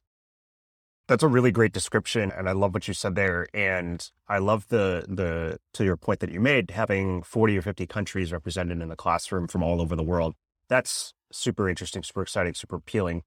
That's 1.08 1.22
a 1.22 1.28
really 1.28 1.52
great 1.52 1.72
description, 1.72 2.32
and 2.32 2.48
I 2.48 2.52
love 2.52 2.74
what 2.74 2.88
you 2.88 2.94
said 2.94 3.14
there. 3.14 3.46
And 3.54 4.10
I 4.26 4.38
love 4.38 4.66
the 4.68 5.06
the 5.08 5.60
to 5.74 5.84
your 5.84 5.96
point 5.96 6.18
that 6.18 6.32
you 6.32 6.40
made, 6.40 6.72
having 6.72 7.22
forty 7.22 7.56
or 7.56 7.62
fifty 7.62 7.86
countries 7.86 8.32
represented 8.32 8.82
in 8.82 8.88
the 8.88 8.96
classroom 8.96 9.46
from 9.46 9.62
all 9.62 9.80
over 9.80 9.94
the 9.94 10.02
world. 10.02 10.34
That's 10.68 11.14
super 11.32 11.68
interesting, 11.68 12.02
super 12.02 12.22
exciting, 12.22 12.54
super 12.54 12.76
appealing. 12.76 13.22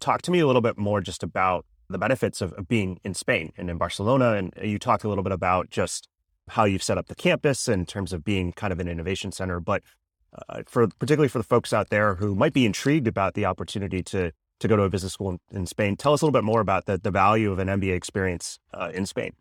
Talk 0.00 0.22
to 0.22 0.30
me 0.30 0.40
a 0.40 0.46
little 0.46 0.62
bit 0.62 0.78
more 0.78 1.00
just 1.00 1.22
about 1.22 1.64
the 1.88 1.98
benefits 1.98 2.40
of, 2.40 2.52
of 2.54 2.68
being 2.68 3.00
in 3.04 3.14
Spain 3.14 3.52
and 3.56 3.70
in 3.70 3.78
Barcelona. 3.78 4.32
And 4.32 4.52
you 4.62 4.78
talked 4.78 5.04
a 5.04 5.08
little 5.08 5.24
bit 5.24 5.32
about 5.32 5.70
just 5.70 6.08
how 6.48 6.64
you've 6.64 6.82
set 6.82 6.98
up 6.98 7.08
the 7.08 7.14
campus 7.14 7.68
in 7.68 7.86
terms 7.86 8.12
of 8.12 8.24
being 8.24 8.52
kind 8.52 8.72
of 8.72 8.80
an 8.80 8.88
innovation 8.88 9.32
center. 9.32 9.60
But 9.60 9.82
uh, 10.48 10.62
for 10.66 10.88
particularly 10.88 11.28
for 11.28 11.38
the 11.38 11.44
folks 11.44 11.72
out 11.72 11.90
there 11.90 12.16
who 12.16 12.34
might 12.34 12.52
be 12.52 12.66
intrigued 12.66 13.06
about 13.06 13.34
the 13.34 13.44
opportunity 13.46 14.02
to 14.02 14.32
to 14.60 14.66
go 14.66 14.74
to 14.74 14.82
a 14.82 14.90
business 14.90 15.12
school 15.12 15.30
in, 15.30 15.38
in 15.52 15.66
Spain, 15.66 15.96
tell 15.96 16.12
us 16.12 16.20
a 16.20 16.24
little 16.24 16.38
bit 16.38 16.44
more 16.44 16.60
about 16.60 16.86
the 16.86 16.98
the 16.98 17.10
value 17.10 17.50
of 17.50 17.58
an 17.58 17.68
MBA 17.68 17.94
experience 17.94 18.58
uh, 18.74 18.90
in 18.92 19.06
Spain. 19.06 19.32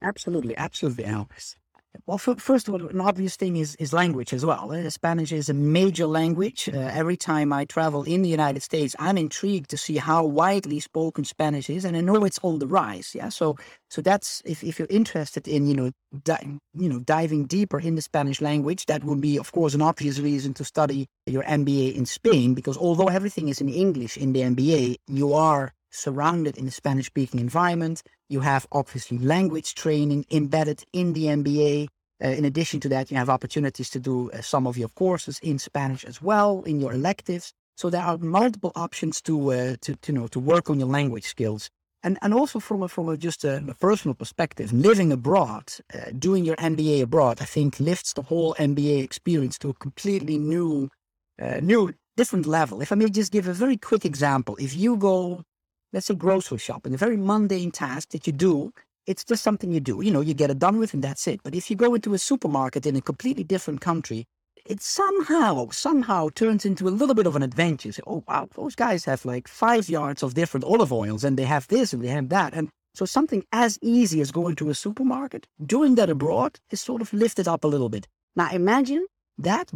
Absolutely, 0.00 0.56
absolutely, 0.56 1.04
Alex. 1.04 1.56
Well, 2.06 2.18
first 2.18 2.68
of 2.68 2.74
all, 2.74 2.86
an 2.88 3.00
obvious 3.00 3.36
thing 3.36 3.56
is, 3.56 3.76
is 3.76 3.92
language 3.92 4.32
as 4.32 4.44
well. 4.44 4.72
Uh, 4.72 4.90
Spanish 4.90 5.30
is 5.30 5.48
a 5.48 5.54
major 5.54 6.06
language. 6.06 6.68
Uh, 6.72 6.78
every 6.78 7.16
time 7.16 7.52
I 7.52 7.64
travel 7.64 8.02
in 8.02 8.22
the 8.22 8.28
United 8.28 8.62
States, 8.62 8.96
I'm 8.98 9.18
intrigued 9.18 9.70
to 9.70 9.76
see 9.76 9.98
how 9.98 10.24
widely 10.24 10.80
spoken 10.80 11.24
Spanish 11.24 11.70
is, 11.70 11.84
and 11.84 11.96
I 11.96 12.00
know 12.00 12.24
it's 12.24 12.40
on 12.42 12.58
the 12.58 12.66
rise. 12.66 13.14
Yeah, 13.14 13.28
so 13.28 13.56
so 13.90 14.02
that's 14.02 14.42
if, 14.44 14.64
if 14.64 14.78
you're 14.78 14.88
interested 14.90 15.46
in 15.46 15.66
you 15.66 15.74
know 15.74 15.90
di- 16.24 16.58
you 16.74 16.88
know 16.88 17.00
diving 17.00 17.46
deeper 17.46 17.78
in 17.78 17.94
the 17.94 18.02
Spanish 18.02 18.40
language, 18.40 18.86
that 18.86 19.04
would 19.04 19.20
be 19.20 19.36
of 19.38 19.52
course 19.52 19.74
an 19.74 19.82
obvious 19.82 20.18
reason 20.18 20.54
to 20.54 20.64
study 20.64 21.06
your 21.26 21.44
MBA 21.44 21.94
in 21.94 22.06
Spain 22.06 22.54
because 22.54 22.76
although 22.76 23.08
everything 23.08 23.48
is 23.48 23.60
in 23.60 23.68
English 23.68 24.16
in 24.16 24.32
the 24.32 24.40
MBA, 24.40 24.96
you 25.08 25.34
are 25.34 25.72
surrounded 25.92 26.56
in 26.56 26.66
a 26.66 26.70
Spanish 26.70 27.06
speaking 27.06 27.40
environment. 27.40 28.02
You 28.28 28.40
have 28.40 28.66
obviously 28.72 29.18
language 29.18 29.74
training 29.74 30.26
embedded 30.30 30.84
in 30.92 31.12
the 31.12 31.26
MBA. 31.26 31.88
Uh, 32.22 32.28
in 32.28 32.44
addition 32.44 32.80
to 32.80 32.88
that, 32.88 33.10
you 33.10 33.16
have 33.16 33.28
opportunities 33.28 33.90
to 33.90 34.00
do 34.00 34.30
uh, 34.30 34.40
some 34.40 34.66
of 34.66 34.76
your 34.76 34.88
courses 34.90 35.38
in 35.42 35.58
Spanish 35.58 36.04
as 36.04 36.20
well 36.22 36.62
in 36.62 36.80
your 36.80 36.92
electives. 36.92 37.52
So 37.76 37.90
there 37.90 38.02
are 38.02 38.18
multiple 38.18 38.72
options 38.74 39.20
to 39.22 39.52
uh, 39.52 39.76
to, 39.82 39.94
to, 39.96 40.12
you 40.12 40.18
know 40.18 40.26
to 40.28 40.40
work 40.40 40.70
on 40.70 40.78
your 40.78 40.88
language 40.88 41.24
skills. 41.24 41.70
And, 42.04 42.18
and 42.20 42.34
also 42.34 42.58
from 42.58 42.82
a, 42.82 42.88
from 42.88 43.08
a, 43.08 43.16
just 43.16 43.44
a, 43.44 43.62
a 43.68 43.74
personal 43.74 44.14
perspective, 44.14 44.72
living 44.72 45.12
abroad, 45.12 45.72
uh, 45.94 46.10
doing 46.18 46.44
your 46.44 46.56
MBA 46.56 47.02
abroad, 47.02 47.38
I 47.40 47.44
think 47.44 47.78
lifts 47.78 48.12
the 48.12 48.22
whole 48.22 48.54
MBA 48.58 49.04
experience 49.04 49.56
to 49.58 49.68
a 49.68 49.74
completely 49.74 50.36
new, 50.36 50.90
uh, 51.40 51.60
new, 51.62 51.94
different 52.16 52.46
level. 52.46 52.82
If 52.82 52.90
I 52.90 52.96
may 52.96 53.08
just 53.08 53.30
give 53.30 53.46
a 53.46 53.52
very 53.52 53.76
quick 53.76 54.04
example, 54.04 54.56
if 54.56 54.74
you 54.74 54.96
go 54.96 55.44
let's 55.92 56.06
say 56.06 56.14
grocery 56.14 56.58
shopping, 56.58 56.94
a 56.94 56.96
very 56.96 57.16
mundane 57.16 57.70
task 57.70 58.10
that 58.10 58.26
you 58.26 58.32
do. 58.32 58.72
It's 59.06 59.24
just 59.24 59.42
something 59.42 59.72
you 59.72 59.80
do. 59.80 60.00
You 60.00 60.10
know, 60.10 60.20
you 60.20 60.32
get 60.32 60.50
it 60.50 60.58
done 60.58 60.78
with 60.78 60.94
and 60.94 61.02
that's 61.02 61.26
it. 61.26 61.40
But 61.42 61.54
if 61.54 61.70
you 61.70 61.76
go 61.76 61.94
into 61.94 62.14
a 62.14 62.18
supermarket 62.18 62.86
in 62.86 62.96
a 62.96 63.00
completely 63.00 63.44
different 63.44 63.80
country, 63.80 64.26
it 64.64 64.80
somehow, 64.80 65.68
somehow 65.70 66.28
turns 66.34 66.64
into 66.64 66.86
a 66.86 66.90
little 66.90 67.16
bit 67.16 67.26
of 67.26 67.34
an 67.34 67.42
adventure. 67.42 67.88
You 67.88 67.92
say, 67.92 68.02
oh, 68.06 68.22
wow, 68.28 68.48
those 68.54 68.76
guys 68.76 69.04
have 69.06 69.24
like 69.24 69.48
five 69.48 69.88
yards 69.88 70.22
of 70.22 70.34
different 70.34 70.64
olive 70.64 70.92
oils 70.92 71.24
and 71.24 71.36
they 71.36 71.44
have 71.44 71.66
this 71.66 71.92
and 71.92 72.02
they 72.02 72.08
have 72.08 72.28
that. 72.28 72.54
And 72.54 72.68
so 72.94 73.04
something 73.04 73.44
as 73.52 73.78
easy 73.82 74.20
as 74.20 74.30
going 74.30 74.54
to 74.56 74.70
a 74.70 74.74
supermarket, 74.74 75.46
doing 75.64 75.96
that 75.96 76.10
abroad 76.10 76.60
is 76.70 76.80
sort 76.80 77.02
of 77.02 77.12
lifted 77.12 77.48
up 77.48 77.64
a 77.64 77.68
little 77.68 77.88
bit. 77.88 78.06
Now 78.36 78.50
imagine 78.52 79.06
that 79.38 79.70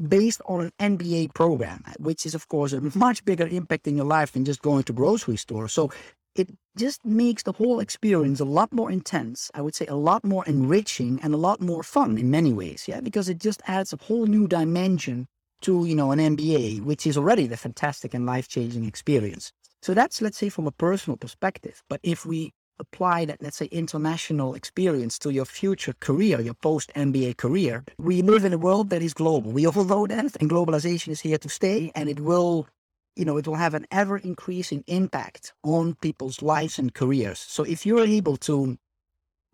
based 0.00 0.40
on 0.46 0.72
an 0.78 0.98
MBA 0.98 1.34
program, 1.34 1.84
which 1.98 2.26
is, 2.26 2.34
of 2.34 2.48
course, 2.48 2.72
a 2.72 2.80
much 2.96 3.24
bigger 3.24 3.46
impact 3.46 3.86
in 3.86 3.96
your 3.96 4.06
life 4.06 4.32
than 4.32 4.44
just 4.44 4.62
going 4.62 4.82
to 4.84 4.92
grocery 4.92 5.36
store. 5.36 5.68
So 5.68 5.90
it 6.34 6.50
just 6.76 7.04
makes 7.04 7.42
the 7.42 7.52
whole 7.52 7.80
experience 7.80 8.40
a 8.40 8.44
lot 8.44 8.72
more 8.72 8.90
intense. 8.90 9.50
I 9.54 9.62
would 9.62 9.74
say 9.74 9.86
a 9.86 9.94
lot 9.94 10.24
more 10.24 10.44
enriching 10.46 11.18
and 11.22 11.32
a 11.32 11.38
lot 11.38 11.60
more 11.60 11.82
fun 11.82 12.18
in 12.18 12.30
many 12.30 12.52
ways. 12.52 12.84
Yeah, 12.86 13.00
because 13.00 13.28
it 13.28 13.38
just 13.38 13.62
adds 13.66 13.92
a 13.92 13.96
whole 13.96 14.26
new 14.26 14.46
dimension 14.46 15.26
to, 15.62 15.86
you 15.86 15.94
know, 15.94 16.12
an 16.12 16.18
MBA, 16.18 16.82
which 16.82 17.06
is 17.06 17.16
already 17.16 17.46
the 17.46 17.56
fantastic 17.56 18.12
and 18.12 18.26
life 18.26 18.48
changing 18.48 18.84
experience. 18.84 19.52
So 19.82 19.94
that's, 19.94 20.20
let's 20.20 20.36
say, 20.36 20.50
from 20.50 20.66
a 20.66 20.72
personal 20.72 21.16
perspective. 21.16 21.82
But 21.88 22.00
if 22.02 22.26
we 22.26 22.52
apply 22.78 23.24
that, 23.26 23.42
let's 23.42 23.56
say, 23.56 23.66
international 23.66 24.54
experience 24.54 25.18
to 25.20 25.32
your 25.32 25.44
future 25.44 25.94
career, 26.00 26.40
your 26.40 26.54
post 26.54 26.92
MBA 26.94 27.36
career. 27.36 27.84
We 27.98 28.22
live 28.22 28.44
in 28.44 28.52
a 28.52 28.58
world 28.58 28.90
that 28.90 29.02
is 29.02 29.14
global. 29.14 29.50
We 29.52 29.66
all 29.66 29.84
know 29.84 30.06
that, 30.06 30.36
and 30.40 30.50
globalization 30.50 31.08
is 31.08 31.20
here 31.20 31.38
to 31.38 31.48
stay, 31.48 31.92
and 31.94 32.08
it 32.08 32.20
will, 32.20 32.66
you 33.14 33.24
know, 33.24 33.36
it 33.36 33.46
will 33.46 33.56
have 33.56 33.74
an 33.74 33.86
ever 33.90 34.18
increasing 34.18 34.84
impact 34.86 35.52
on 35.62 35.94
people's 35.94 36.42
lives 36.42 36.78
and 36.78 36.92
careers. 36.94 37.38
So 37.38 37.62
if 37.64 37.86
you're 37.86 38.04
able 38.04 38.36
to 38.38 38.76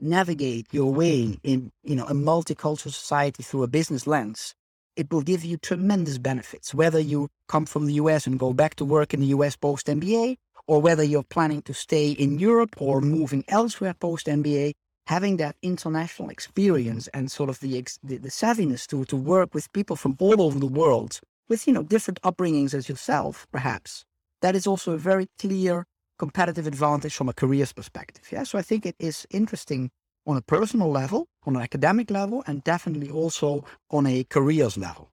navigate 0.00 0.67
your 0.73 0.93
way 0.93 1.38
in, 1.45 1.71
you 1.85 1.95
know, 1.95 2.07
a 2.07 2.14
multicultural 2.14 2.93
society 2.93 3.43
through 3.43 3.62
a 3.62 3.69
business 3.69 4.07
lens, 4.07 4.55
it 4.97 5.11
will 5.11 5.23
give 5.23 5.45
you 5.45 5.57
tremendous 5.57 6.19
benefits, 6.19 6.75
whether 6.75 7.00
you 7.00 7.29
come 7.49 7.64
from 7.67 7.87
the 7.87 7.95
US 7.95 8.26
and 8.26 8.38
go 8.38 8.52
back 8.52 8.75
to 8.76 8.85
work 8.85 9.14
in 9.14 9.21
the 9.21 9.26
US 9.26 9.57
post 9.57 9.87
MBA, 9.87 10.37
or 10.66 10.81
whether 10.81 11.02
you're 11.02 11.23
planning 11.23 11.62
to 11.62 11.75
stay 11.75 12.11
in 12.11 12.38
Europe 12.38 12.81
or 12.81 13.00
moving 13.00 13.45
elsewhere 13.49 13.95
post 13.95 14.26
MBA, 14.26 14.73
having 15.07 15.37
that 15.37 15.57
international 15.62 16.28
experience 16.31 17.09
and 17.09 17.31
sort 17.31 17.50
of 17.50 17.61
the, 17.61 17.85
the, 18.02 18.19
the 18.19 18.28
savviness 18.28 18.87
to 18.87 19.04
to 19.07 19.16
work 19.16 19.54
with 19.54 19.73
people 19.73 19.97
from 19.97 20.16
all 20.19 20.40
over 20.40 20.59
the 20.59 20.66
world 20.66 21.21
with 21.49 21.66
you 21.66 21.73
know 21.73 21.83
different 21.83 22.21
upbringings 22.23 22.75
as 22.75 22.88
yourself, 22.88 23.47
perhaps 23.52 24.04
that 24.40 24.57
is 24.57 24.66
also 24.66 24.92
a 24.92 24.99
very 24.99 25.28
clear 25.38 25.87
competitive 26.19 26.66
advantage 26.66 27.14
from 27.14 27.28
a 27.28 27.33
careers 27.33 27.73
perspective. 27.73 28.25
Yeah, 28.31 28.45
so 28.45 28.59
I 28.59 28.62
think 28.62 28.87
it 28.87 28.97
is 28.99 29.26
interesting 29.31 29.90
on 30.26 30.37
a 30.37 30.42
personal 30.42 30.90
level, 30.90 31.26
on 31.45 31.57
an 31.57 31.62
academic 31.62 32.11
level, 32.11 32.45
and 32.47 32.62
definitely 32.62 33.11
also 33.11 33.64
on 33.90 34.07
a 34.07 34.25
careers 34.25 34.76
level 34.76 35.12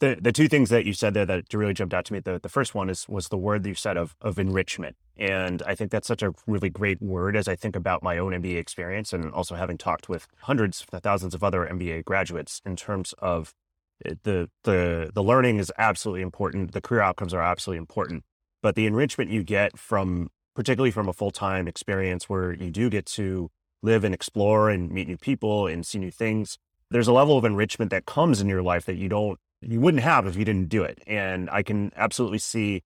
the 0.00 0.18
the 0.20 0.32
two 0.32 0.48
things 0.48 0.70
that 0.70 0.84
you 0.84 0.92
said 0.92 1.14
there 1.14 1.26
that 1.26 1.52
really 1.52 1.74
jumped 1.74 1.94
out 1.94 2.04
to 2.06 2.12
me. 2.12 2.20
The 2.20 2.38
the 2.40 2.48
first 2.48 2.74
one 2.74 2.90
is 2.90 3.08
was 3.08 3.28
the 3.28 3.38
word 3.38 3.62
that 3.62 3.68
you 3.68 3.74
said 3.74 3.96
of 3.96 4.16
of 4.20 4.38
enrichment, 4.38 4.96
and 5.16 5.62
I 5.66 5.74
think 5.74 5.90
that's 5.90 6.08
such 6.08 6.22
a 6.22 6.32
really 6.46 6.70
great 6.70 7.00
word 7.00 7.36
as 7.36 7.48
I 7.48 7.56
think 7.56 7.76
about 7.76 8.02
my 8.02 8.18
own 8.18 8.32
MBA 8.32 8.56
experience, 8.56 9.12
and 9.12 9.32
also 9.32 9.54
having 9.54 9.78
talked 9.78 10.08
with 10.08 10.26
hundreds, 10.42 10.82
thousands 10.82 11.34
of 11.34 11.44
other 11.44 11.66
MBA 11.66 12.04
graduates 12.04 12.60
in 12.66 12.76
terms 12.76 13.14
of 13.18 13.54
eh, 14.04 14.14
the 14.24 14.50
the 14.64 15.10
the 15.14 15.22
learning 15.22 15.58
is 15.58 15.72
absolutely 15.78 16.22
important. 16.22 16.72
The 16.72 16.80
career 16.80 17.02
outcomes 17.02 17.32
are 17.32 17.42
absolutely 17.42 17.78
important, 17.78 18.24
but 18.62 18.74
the 18.74 18.86
enrichment 18.86 19.30
you 19.30 19.42
get 19.44 19.78
from 19.78 20.30
particularly 20.54 20.90
from 20.90 21.08
a 21.08 21.12
full 21.12 21.30
time 21.30 21.68
experience 21.68 22.28
where 22.28 22.52
you 22.52 22.70
do 22.70 22.88
get 22.88 23.06
to 23.06 23.50
live 23.82 24.04
and 24.04 24.14
explore 24.14 24.70
and 24.70 24.90
meet 24.90 25.06
new 25.06 25.18
people 25.18 25.66
and 25.66 25.84
see 25.86 25.98
new 25.98 26.10
things. 26.10 26.58
There's 26.90 27.08
a 27.08 27.12
level 27.12 27.36
of 27.36 27.44
enrichment 27.44 27.90
that 27.90 28.06
comes 28.06 28.40
in 28.40 28.48
your 28.48 28.62
life 28.62 28.86
that 28.86 28.96
you 28.96 29.08
don't 29.08 29.38
you 29.66 29.80
wouldn't 29.80 30.02
have 30.02 30.26
if 30.26 30.36
you 30.36 30.44
didn't 30.44 30.68
do 30.68 30.82
it. 30.82 31.02
And 31.06 31.48
I 31.50 31.62
can 31.62 31.92
absolutely 31.96 32.38
see 32.38 32.82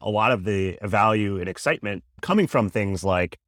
a 0.00 0.10
lot 0.10 0.32
of 0.32 0.44
the 0.44 0.78
value 0.82 1.38
and 1.38 1.48
excitement 1.48 2.04
coming 2.20 2.46
from 2.46 2.68
things 2.68 3.02
like 3.04 3.38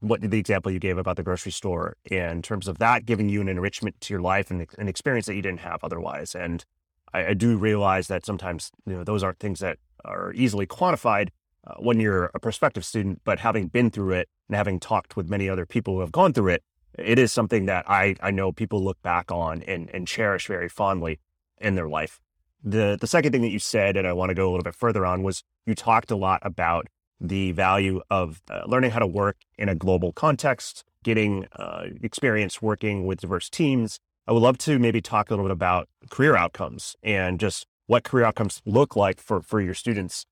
what 0.00 0.20
the 0.20 0.38
example 0.38 0.70
you 0.70 0.78
gave 0.78 0.96
about 0.96 1.16
the 1.16 1.22
grocery 1.22 1.52
store 1.52 1.96
in 2.04 2.40
terms 2.40 2.68
of 2.68 2.78
that 2.78 3.04
giving 3.04 3.28
you 3.28 3.40
an 3.40 3.48
enrichment 3.48 4.00
to 4.00 4.14
your 4.14 4.20
life 4.20 4.50
and 4.50 4.66
an 4.78 4.88
experience 4.88 5.26
that 5.26 5.34
you 5.34 5.42
didn't 5.42 5.60
have 5.60 5.82
otherwise. 5.82 6.34
And 6.34 6.64
I, 7.12 7.26
I 7.28 7.34
do 7.34 7.56
realize 7.56 8.08
that 8.08 8.24
sometimes 8.24 8.70
you 8.86 8.94
know 8.94 9.04
those 9.04 9.22
aren't 9.22 9.38
things 9.38 9.60
that 9.60 9.78
are 10.04 10.32
easily 10.34 10.66
quantified 10.66 11.28
uh, 11.66 11.74
when 11.78 12.00
you're 12.00 12.30
a 12.34 12.40
prospective 12.40 12.84
student, 12.84 13.20
but 13.24 13.40
having 13.40 13.68
been 13.68 13.90
through 13.90 14.12
it 14.12 14.28
and 14.48 14.56
having 14.56 14.80
talked 14.80 15.16
with 15.16 15.28
many 15.28 15.48
other 15.48 15.66
people 15.66 15.94
who 15.94 16.00
have 16.00 16.12
gone 16.12 16.32
through 16.32 16.48
it, 16.48 16.62
it 16.98 17.18
is 17.18 17.32
something 17.32 17.66
that 17.66 17.88
I, 17.88 18.16
I 18.20 18.30
know 18.30 18.52
people 18.52 18.82
look 18.82 19.00
back 19.02 19.30
on 19.30 19.62
and, 19.62 19.90
and 19.94 20.06
cherish 20.06 20.46
very 20.46 20.68
fondly 20.68 21.18
in 21.62 21.74
their 21.74 21.88
life. 21.88 22.20
The 22.62 22.96
the 23.00 23.06
second 23.06 23.32
thing 23.32 23.42
that 23.42 23.50
you 23.50 23.58
said, 23.58 23.96
and 23.96 24.06
I 24.06 24.12
want 24.12 24.30
to 24.30 24.34
go 24.34 24.48
a 24.48 24.50
little 24.50 24.62
bit 24.62 24.74
further 24.74 25.04
on, 25.06 25.22
was 25.22 25.42
you 25.66 25.74
talked 25.74 26.10
a 26.10 26.16
lot 26.16 26.40
about 26.42 26.86
the 27.20 27.52
value 27.52 28.00
of 28.10 28.42
uh, 28.50 28.62
learning 28.66 28.90
how 28.90 28.98
to 28.98 29.06
work 29.06 29.36
in 29.56 29.68
a 29.68 29.74
global 29.74 30.12
context, 30.12 30.84
getting 31.04 31.46
uh, 31.56 31.84
experience 32.02 32.60
working 32.60 33.06
with 33.06 33.20
diverse 33.20 33.48
teams. 33.48 33.98
I 34.26 34.32
would 34.32 34.42
love 34.42 34.58
to 34.58 34.78
maybe 34.78 35.00
talk 35.00 35.30
a 35.30 35.32
little 35.32 35.44
bit 35.44 35.52
about 35.52 35.88
career 36.10 36.36
outcomes 36.36 36.96
and 37.02 37.40
just 37.40 37.66
what 37.86 38.04
career 38.04 38.24
outcomes 38.24 38.60
look 38.64 38.96
like 38.96 39.20
for 39.20 39.40
for 39.40 39.60
your 39.60 39.74
students. 39.74 40.26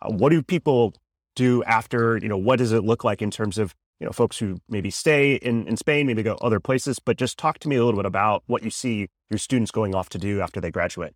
Uh, 0.00 0.10
what 0.10 0.30
do 0.30 0.42
people 0.42 0.94
do 1.34 1.62
after? 1.64 2.16
You 2.16 2.28
know, 2.28 2.38
what 2.38 2.58
does 2.58 2.72
it 2.72 2.84
look 2.84 3.04
like 3.04 3.22
in 3.22 3.30
terms 3.30 3.58
of 3.58 3.74
you 4.00 4.06
know 4.06 4.12
folks 4.12 4.38
who 4.38 4.58
maybe 4.68 4.90
stay 4.90 5.34
in 5.34 5.66
in 5.66 5.76
Spain, 5.76 6.06
maybe 6.06 6.22
go 6.22 6.36
other 6.40 6.60
places? 6.60 6.98
But 6.98 7.16
just 7.16 7.38
talk 7.38 7.58
to 7.60 7.68
me 7.68 7.76
a 7.76 7.84
little 7.84 7.98
bit 7.98 8.06
about 8.06 8.42
what 8.46 8.62
you 8.62 8.70
see 8.70 9.08
your 9.30 9.38
students 9.38 9.70
going 9.70 9.94
off 9.94 10.08
to 10.10 10.18
do 10.18 10.40
after 10.40 10.60
they 10.60 10.70
graduate? 10.70 11.14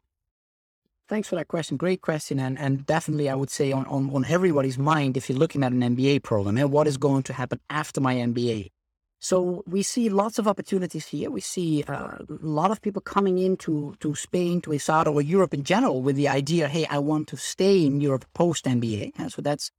Thanks 1.09 1.29
for 1.29 1.35
that 1.37 1.49
question. 1.49 1.77
Great 1.77 2.03
question. 2.03 2.39
And, 2.39 2.59
and 2.59 2.87
definitely, 2.87 3.29
I 3.29 3.35
would 3.35 3.51
say 3.51 3.73
on, 3.73 3.85
on, 3.87 4.11
on 4.15 4.25
everybody's 4.27 4.79
mind, 4.79 5.17
if 5.17 5.29
you're 5.29 5.39
looking 5.39 5.65
at 5.65 5.73
an 5.73 5.81
MBA 5.81 6.23
program, 6.23 6.57
and 6.57 6.71
what 6.71 6.87
is 6.87 6.97
going 6.97 7.25
to 7.25 7.33
happen 7.33 7.59
after 7.69 8.01
my 8.01 8.15
MBA. 8.15 8.71
So 9.19 9.63
we 9.67 9.83
see 9.83 10.09
lots 10.09 10.39
of 10.39 10.49
opportunities 10.49 11.07
here. 11.07 11.31
We 11.31 11.41
see 11.43 11.83
uh, 11.83 11.93
a 11.93 12.27
lot 12.29 12.71
of 12.71 12.81
people 12.81 13.03
coming 13.03 13.39
into 13.39 13.95
to 14.01 14.15
Spain, 14.15 14.61
to 14.63 14.71
ESADE, 14.71 15.13
or 15.13 15.21
Europe 15.21 15.53
in 15.53 15.63
general 15.63 16.01
with 16.01 16.17
the 16.17 16.29
idea, 16.29 16.69
hey, 16.69 16.87
I 16.87 16.99
want 16.99 17.29
to 17.29 17.37
stay 17.37 17.85
in 17.85 18.01
Europe 18.01 18.25
post 18.33 18.65
MBA. 18.65 19.31
so 19.31 19.43
that's 19.43 19.71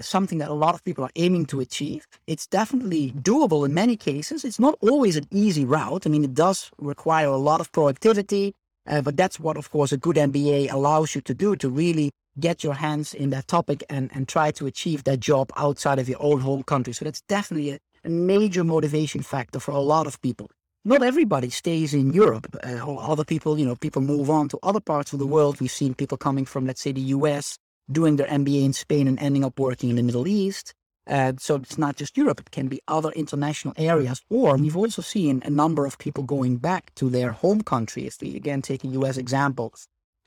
something 0.00 0.38
that 0.38 0.50
a 0.50 0.54
lot 0.54 0.74
of 0.74 0.84
people 0.84 1.04
are 1.04 1.10
aiming 1.16 1.46
to 1.46 1.60
achieve. 1.60 2.06
It's 2.26 2.46
definitely 2.46 3.12
doable 3.12 3.66
in 3.66 3.74
many 3.74 3.96
cases. 3.96 4.44
It's 4.44 4.58
not 4.58 4.76
always 4.80 5.16
an 5.16 5.26
easy 5.30 5.64
route. 5.64 6.06
I 6.06 6.10
mean, 6.10 6.24
it 6.24 6.34
does 6.34 6.70
require 6.78 7.26
a 7.26 7.36
lot 7.36 7.60
of 7.60 7.70
productivity, 7.72 8.54
uh, 8.86 9.02
but 9.02 9.16
that's 9.16 9.38
what, 9.38 9.56
of 9.56 9.70
course, 9.70 9.92
a 9.92 9.96
good 9.96 10.16
MBA 10.16 10.72
allows 10.72 11.14
you 11.14 11.20
to 11.22 11.34
do 11.34 11.56
to 11.56 11.68
really 11.68 12.10
get 12.40 12.64
your 12.64 12.74
hands 12.74 13.12
in 13.12 13.30
that 13.30 13.46
topic 13.46 13.84
and, 13.90 14.10
and 14.14 14.26
try 14.26 14.50
to 14.52 14.66
achieve 14.66 15.04
that 15.04 15.20
job 15.20 15.52
outside 15.56 15.98
of 15.98 16.08
your 16.08 16.22
own 16.22 16.40
home 16.40 16.62
country. 16.62 16.92
So 16.92 17.04
that's 17.04 17.20
definitely 17.22 17.72
a, 17.72 17.78
a 18.04 18.08
major 18.08 18.64
motivation 18.64 19.22
factor 19.22 19.60
for 19.60 19.72
a 19.72 19.80
lot 19.80 20.06
of 20.06 20.20
people. 20.22 20.50
Not 20.84 21.04
everybody 21.04 21.48
stays 21.50 21.94
in 21.94 22.12
Europe. 22.12 22.56
Uh, 22.64 22.96
other 22.96 23.24
people, 23.24 23.56
you 23.56 23.64
know, 23.64 23.76
people 23.76 24.02
move 24.02 24.28
on 24.30 24.48
to 24.48 24.58
other 24.64 24.80
parts 24.80 25.12
of 25.12 25.20
the 25.20 25.26
world. 25.26 25.60
We've 25.60 25.70
seen 25.70 25.94
people 25.94 26.18
coming 26.18 26.44
from, 26.44 26.66
let's 26.66 26.80
say, 26.80 26.90
the 26.90 27.00
US, 27.16 27.56
doing 27.90 28.16
their 28.16 28.26
MBA 28.26 28.64
in 28.64 28.72
Spain 28.72 29.08
and 29.08 29.18
ending 29.20 29.44
up 29.44 29.58
working 29.58 29.90
in 29.90 29.96
the 29.96 30.02
Middle 30.02 30.28
East. 30.28 30.74
Uh, 31.06 31.32
so 31.38 31.56
it's 31.56 31.78
not 31.78 31.96
just 31.96 32.16
Europe, 32.16 32.40
it 32.40 32.50
can 32.52 32.68
be 32.68 32.80
other 32.86 33.10
international 33.10 33.74
areas. 33.76 34.22
Or 34.30 34.56
we've 34.56 34.76
also 34.76 35.02
seen 35.02 35.42
a 35.44 35.50
number 35.50 35.84
of 35.84 35.98
people 35.98 36.22
going 36.22 36.58
back 36.58 36.94
to 36.96 37.10
their 37.10 37.32
home 37.32 37.62
country. 37.62 38.06
If 38.06 38.18
we 38.20 38.36
again 38.36 38.62
take 38.62 38.84
a 38.84 38.88
US 38.88 39.16
example, 39.16 39.74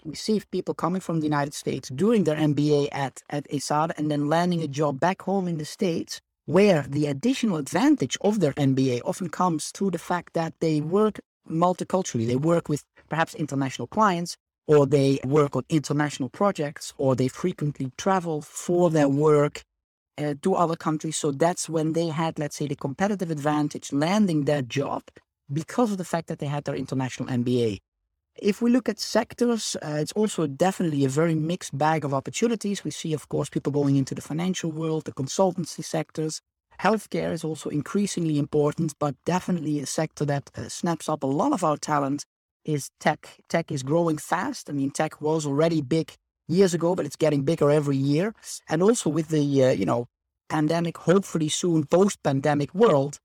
we 0.04 0.16
see 0.16 0.42
people 0.52 0.74
coming 0.74 1.02
from 1.02 1.20
the 1.20 1.26
United 1.26 1.54
States 1.54 1.90
doing 1.90 2.26
their 2.26 2.36
MBA 2.36 2.90
at, 2.92 3.24
at 3.30 3.50
ESADE 3.50 3.94
and 3.98 4.12
then 4.12 4.28
landing 4.28 4.62
a 4.62 4.68
job 4.68 5.00
back 5.00 5.22
home 5.22 5.48
in 5.48 5.58
the 5.58 5.66
States 5.66 6.20
where 6.46 6.84
the 6.88 7.08
additional 7.08 7.58
advantage 7.58 8.18
of 8.22 8.40
their 8.40 8.54
MBA 8.54 9.02
often 9.04 9.30
comes 9.30 9.70
through 9.70 9.92
the 9.92 9.98
fact 9.98 10.34
that 10.34 10.54
they 10.60 10.80
work 10.82 11.20
multiculturally. 11.50 12.28
They 12.28 12.36
work 12.36 12.70
with 12.70 12.84
perhaps 13.10 13.34
international 13.34 13.88
clients 13.88 14.36
or 14.68 14.86
they 14.86 15.20
work 15.24 15.56
on 15.56 15.64
international 15.70 16.30
projects, 16.30 16.94
or 16.98 17.16
they 17.16 17.28
frequently 17.28 17.92
travel 17.98 18.42
for 18.42 18.90
their 18.90 19.10
work 19.10 19.64
uh, 20.18 20.34
to 20.42 20.56
other 20.56 20.76
countries. 20.76 21.18
So 21.18 21.32
that's 21.32 21.70
when 21.70 21.94
they 21.94 22.08
had, 22.08 22.40
let's 22.40 22.56
say, 22.56 22.68
the 22.68 22.76
competitive 22.76 23.32
advantage 23.32 23.94
landing 23.94 24.46
that 24.46 24.68
job 24.68 25.04
because 25.52 25.92
of 25.92 25.98
the 25.98 26.06
fact 26.06 26.28
that 26.28 26.40
they 26.40 26.48
had 26.48 26.64
their 26.64 26.76
international 26.76 27.30
MBA. 27.30 27.80
If 28.38 28.62
we 28.62 28.70
look 28.70 28.90
at 28.90 29.00
sectors, 29.00 29.78
uh, 29.82 29.98
it's 30.00 30.12
also 30.12 30.46
definitely 30.46 31.06
a 31.06 31.10
very 31.10 31.36
mixed 31.36 31.78
bag 31.78 32.04
of 32.04 32.14
opportunities. 32.14 32.84
We 32.84 32.92
see, 32.92 33.14
of 33.14 33.30
course, 33.30 33.50
people 33.50 33.72
going 33.72 33.96
into 33.96 34.14
the 34.14 34.22
financial 34.22 34.72
world, 34.72 35.06
the 35.06 35.14
consultancy 35.14 35.84
sectors. 35.84 36.42
Healthcare 36.82 37.32
is 37.32 37.46
also 37.46 37.70
increasingly 37.70 38.38
important, 38.38 38.94
but 39.00 39.16
definitely 39.26 39.80
a 39.80 39.86
sector 39.86 40.26
that 40.26 40.52
uh, 40.58 40.68
snaps 40.68 41.08
up 41.08 41.24
a 41.24 41.28
lot 41.28 41.54
of 41.54 41.64
our 41.64 41.78
talent 41.78 42.26
is 42.66 42.90
tech. 43.00 43.40
Tech 43.48 43.72
is 43.72 43.84
growing 43.84 44.18
fast. 44.18 44.70
I 44.70 44.74
mean, 44.74 44.92
tech 44.92 45.22
was 45.22 45.46
already 45.46 45.82
big 45.82 46.14
years 46.48 46.74
ago, 46.74 46.96
but 46.96 47.06
it's 47.06 47.16
getting 47.16 47.44
bigger 47.44 47.72
every 47.72 47.98
year. 47.98 48.34
And 48.70 48.84
also 48.84 49.10
with 49.10 49.30
the, 49.30 49.64
uh, 49.64 49.70
you 49.72 49.86
know, 49.86 50.08
pandemic, 50.50 50.98
hopefully 50.98 51.50
soon 51.50 51.86
post-pandemic 51.86 52.74
world, 52.74 53.20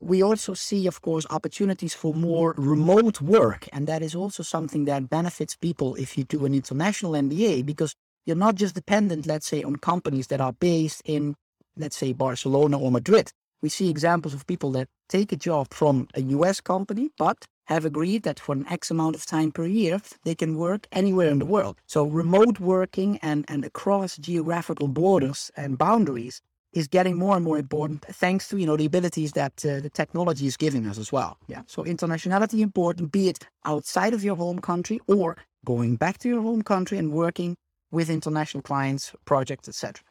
we 0.00 0.22
also 0.22 0.54
see, 0.54 0.86
of 0.86 1.00
course, 1.00 1.26
opportunities 1.30 1.94
for 1.94 2.14
more 2.14 2.54
remote 2.56 3.20
work. 3.20 3.68
And 3.72 3.86
that 3.86 4.02
is 4.02 4.14
also 4.14 4.42
something 4.42 4.84
that 4.86 5.08
benefits 5.08 5.56
people 5.56 5.94
if 5.94 6.18
you 6.18 6.24
do 6.24 6.44
an 6.44 6.54
international 6.54 7.12
MBA, 7.12 7.64
because 7.64 7.94
you're 8.26 8.36
not 8.36 8.56
just 8.56 8.74
dependent, 8.74 9.26
let's 9.26 9.46
say, 9.46 9.62
on 9.62 9.76
companies 9.76 10.26
that 10.28 10.40
are 10.40 10.52
based 10.52 11.02
in, 11.04 11.36
let's 11.76 11.96
say, 11.96 12.12
Barcelona 12.12 12.78
or 12.78 12.90
Madrid. 12.90 13.30
We 13.62 13.68
see 13.68 13.88
examples 13.88 14.34
of 14.34 14.46
people 14.46 14.70
that 14.72 14.88
take 15.08 15.32
a 15.32 15.36
job 15.36 15.68
from 15.72 16.08
a 16.14 16.20
US 16.20 16.60
company, 16.60 17.10
but 17.16 17.46
have 17.64 17.84
agreed 17.84 18.22
that 18.24 18.40
for 18.40 18.52
an 18.52 18.66
X 18.68 18.90
amount 18.90 19.16
of 19.16 19.26
time 19.26 19.50
per 19.52 19.66
year, 19.66 20.00
they 20.24 20.34
can 20.34 20.56
work 20.56 20.86
anywhere 20.92 21.28
in 21.28 21.38
the 21.38 21.46
world. 21.46 21.76
So 21.86 22.04
remote 22.04 22.60
working 22.60 23.18
and, 23.22 23.44
and 23.48 23.64
across 23.64 24.16
geographical 24.16 24.88
borders 24.88 25.50
and 25.56 25.78
boundaries 25.78 26.40
is 26.72 26.88
getting 26.88 27.16
more 27.16 27.36
and 27.36 27.44
more 27.44 27.56
important 27.56 28.04
thanks 28.06 28.48
to, 28.48 28.58
you 28.58 28.66
know, 28.66 28.76
the 28.76 28.84
abilities 28.84 29.32
that 29.32 29.64
uh, 29.64 29.80
the 29.80 29.90
technology 29.90 30.46
is 30.46 30.56
giving 30.56 30.86
us 30.86 30.98
as 30.98 31.12
well. 31.12 31.38
Yeah. 31.46 31.62
So 31.66 31.84
internationality 31.84 32.60
important, 32.60 33.12
be 33.12 33.28
it 33.28 33.46
outside 33.64 34.12
of 34.12 34.24
your 34.24 34.36
home 34.36 34.58
country 34.58 35.00
or 35.06 35.36
going 35.64 35.96
back 35.96 36.18
to 36.18 36.28
your 36.28 36.42
home 36.42 36.62
country 36.62 36.98
and 36.98 37.12
working 37.12 37.56
with 37.90 38.10
international 38.10 38.62
clients, 38.62 39.14
projects, 39.24 39.68
etc. 39.68 40.02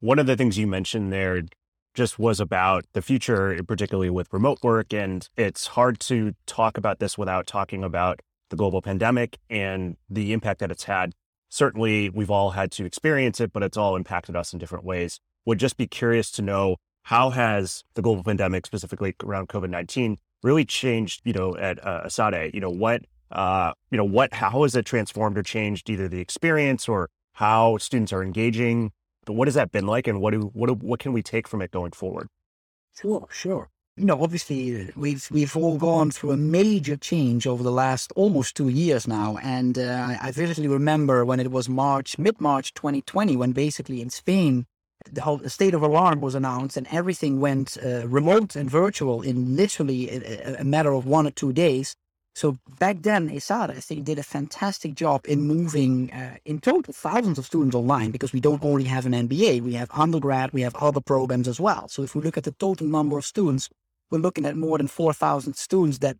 One 0.00 0.18
of 0.18 0.26
the 0.26 0.36
things 0.36 0.58
you 0.58 0.66
mentioned 0.66 1.12
there 1.12 1.42
just 1.94 2.18
was 2.18 2.40
about 2.40 2.84
the 2.92 3.02
future, 3.02 3.58
particularly 3.66 4.10
with 4.10 4.32
remote 4.32 4.58
work. 4.62 4.92
And 4.92 5.28
it's 5.36 5.68
hard 5.68 6.00
to 6.00 6.34
talk 6.46 6.76
about 6.76 6.98
this 6.98 7.16
without 7.16 7.46
talking 7.46 7.84
about 7.84 8.20
the 8.50 8.56
global 8.56 8.82
pandemic 8.82 9.38
and 9.48 9.96
the 10.10 10.32
impact 10.32 10.60
that 10.60 10.70
it's 10.70 10.84
had. 10.84 11.14
Certainly, 11.48 12.10
we've 12.10 12.30
all 12.30 12.50
had 12.50 12.72
to 12.72 12.84
experience 12.84 13.40
it, 13.40 13.52
but 13.52 13.62
it's 13.62 13.76
all 13.76 13.94
impacted 13.94 14.34
us 14.34 14.52
in 14.52 14.58
different 14.58 14.84
ways. 14.84 15.20
Would 15.46 15.58
just 15.58 15.76
be 15.76 15.86
curious 15.86 16.30
to 16.32 16.42
know 16.42 16.76
how 17.04 17.30
has 17.30 17.84
the 17.94 18.02
global 18.02 18.24
pandemic, 18.24 18.66
specifically 18.66 19.14
around 19.22 19.48
COVID 19.48 19.70
nineteen, 19.70 20.18
really 20.42 20.64
changed? 20.64 21.22
You 21.24 21.32
know, 21.32 21.56
at 21.56 21.84
uh, 21.86 22.04
ESADE, 22.06 22.54
you 22.54 22.60
know 22.60 22.70
what, 22.70 23.02
uh, 23.30 23.72
you 23.90 23.98
know 23.98 24.04
what, 24.04 24.34
how 24.34 24.62
has 24.64 24.74
it 24.74 24.84
transformed 24.84 25.38
or 25.38 25.42
changed 25.42 25.88
either 25.90 26.08
the 26.08 26.20
experience 26.20 26.88
or 26.88 27.08
how 27.34 27.76
students 27.78 28.12
are 28.12 28.22
engaging 28.22 28.90
what 29.32 29.48
has 29.48 29.54
that 29.54 29.72
been 29.72 29.86
like, 29.86 30.06
and 30.06 30.20
what 30.20 30.32
do 30.32 30.50
what 30.52 30.68
do, 30.68 30.74
what 30.74 31.00
can 31.00 31.12
we 31.12 31.22
take 31.22 31.48
from 31.48 31.62
it 31.62 31.70
going 31.70 31.92
forward? 31.92 32.28
Sure, 32.96 33.26
sure. 33.30 33.70
You 33.96 34.06
know, 34.06 34.22
obviously, 34.22 34.90
we've 34.96 35.28
we've 35.30 35.56
all 35.56 35.78
gone 35.78 36.10
through 36.10 36.32
a 36.32 36.36
major 36.36 36.96
change 36.96 37.46
over 37.46 37.62
the 37.62 37.70
last 37.70 38.12
almost 38.16 38.56
two 38.56 38.68
years 38.68 39.06
now, 39.06 39.38
and 39.42 39.78
uh, 39.78 40.16
I 40.20 40.32
vividly 40.32 40.68
remember 40.68 41.24
when 41.24 41.40
it 41.40 41.50
was 41.50 41.68
March, 41.68 42.18
mid 42.18 42.40
March, 42.40 42.74
2020, 42.74 43.36
when 43.36 43.52
basically 43.52 44.00
in 44.00 44.10
Spain 44.10 44.66
the 45.10 45.22
whole 45.22 45.38
state 45.48 45.74
of 45.74 45.82
alarm 45.82 46.20
was 46.20 46.34
announced 46.34 46.76
and 46.76 46.86
everything 46.90 47.40
went 47.40 47.76
uh, 47.84 48.06
remote 48.08 48.56
and 48.56 48.70
virtual 48.70 49.22
in 49.22 49.56
literally 49.56 50.10
a, 50.10 50.60
a, 50.60 50.64
matter 50.64 50.92
of 50.92 51.06
one 51.06 51.26
or 51.26 51.30
two 51.30 51.52
days. 51.52 51.94
So 52.34 52.58
back 52.80 53.02
then, 53.02 53.30
ESADE, 53.30 53.70
I 53.70 53.80
think, 53.80 54.04
did 54.04 54.18
a 54.18 54.24
fantastic 54.24 54.94
job 54.94 55.24
in 55.26 55.42
moving, 55.42 56.12
uh, 56.12 56.36
in 56.44 56.58
total, 56.60 56.92
thousands 56.92 57.38
of 57.38 57.46
students 57.46 57.76
online 57.76 58.10
because 58.10 58.32
we 58.32 58.40
don't 58.40 58.64
only 58.64 58.84
have 58.84 59.06
an 59.06 59.12
MBA, 59.12 59.62
we 59.62 59.74
have 59.74 59.88
undergrad, 59.92 60.52
we 60.52 60.62
have 60.62 60.74
other 60.76 61.00
programs 61.00 61.46
as 61.46 61.60
well. 61.60 61.86
So 61.88 62.02
if 62.02 62.16
we 62.16 62.22
look 62.22 62.36
at 62.36 62.42
the 62.42 62.50
total 62.50 62.88
number 62.88 63.16
of 63.16 63.24
students, 63.24 63.68
we're 64.10 64.18
looking 64.18 64.46
at 64.46 64.56
more 64.56 64.78
than 64.78 64.88
4,000 64.88 65.54
students 65.54 65.98
that 65.98 66.16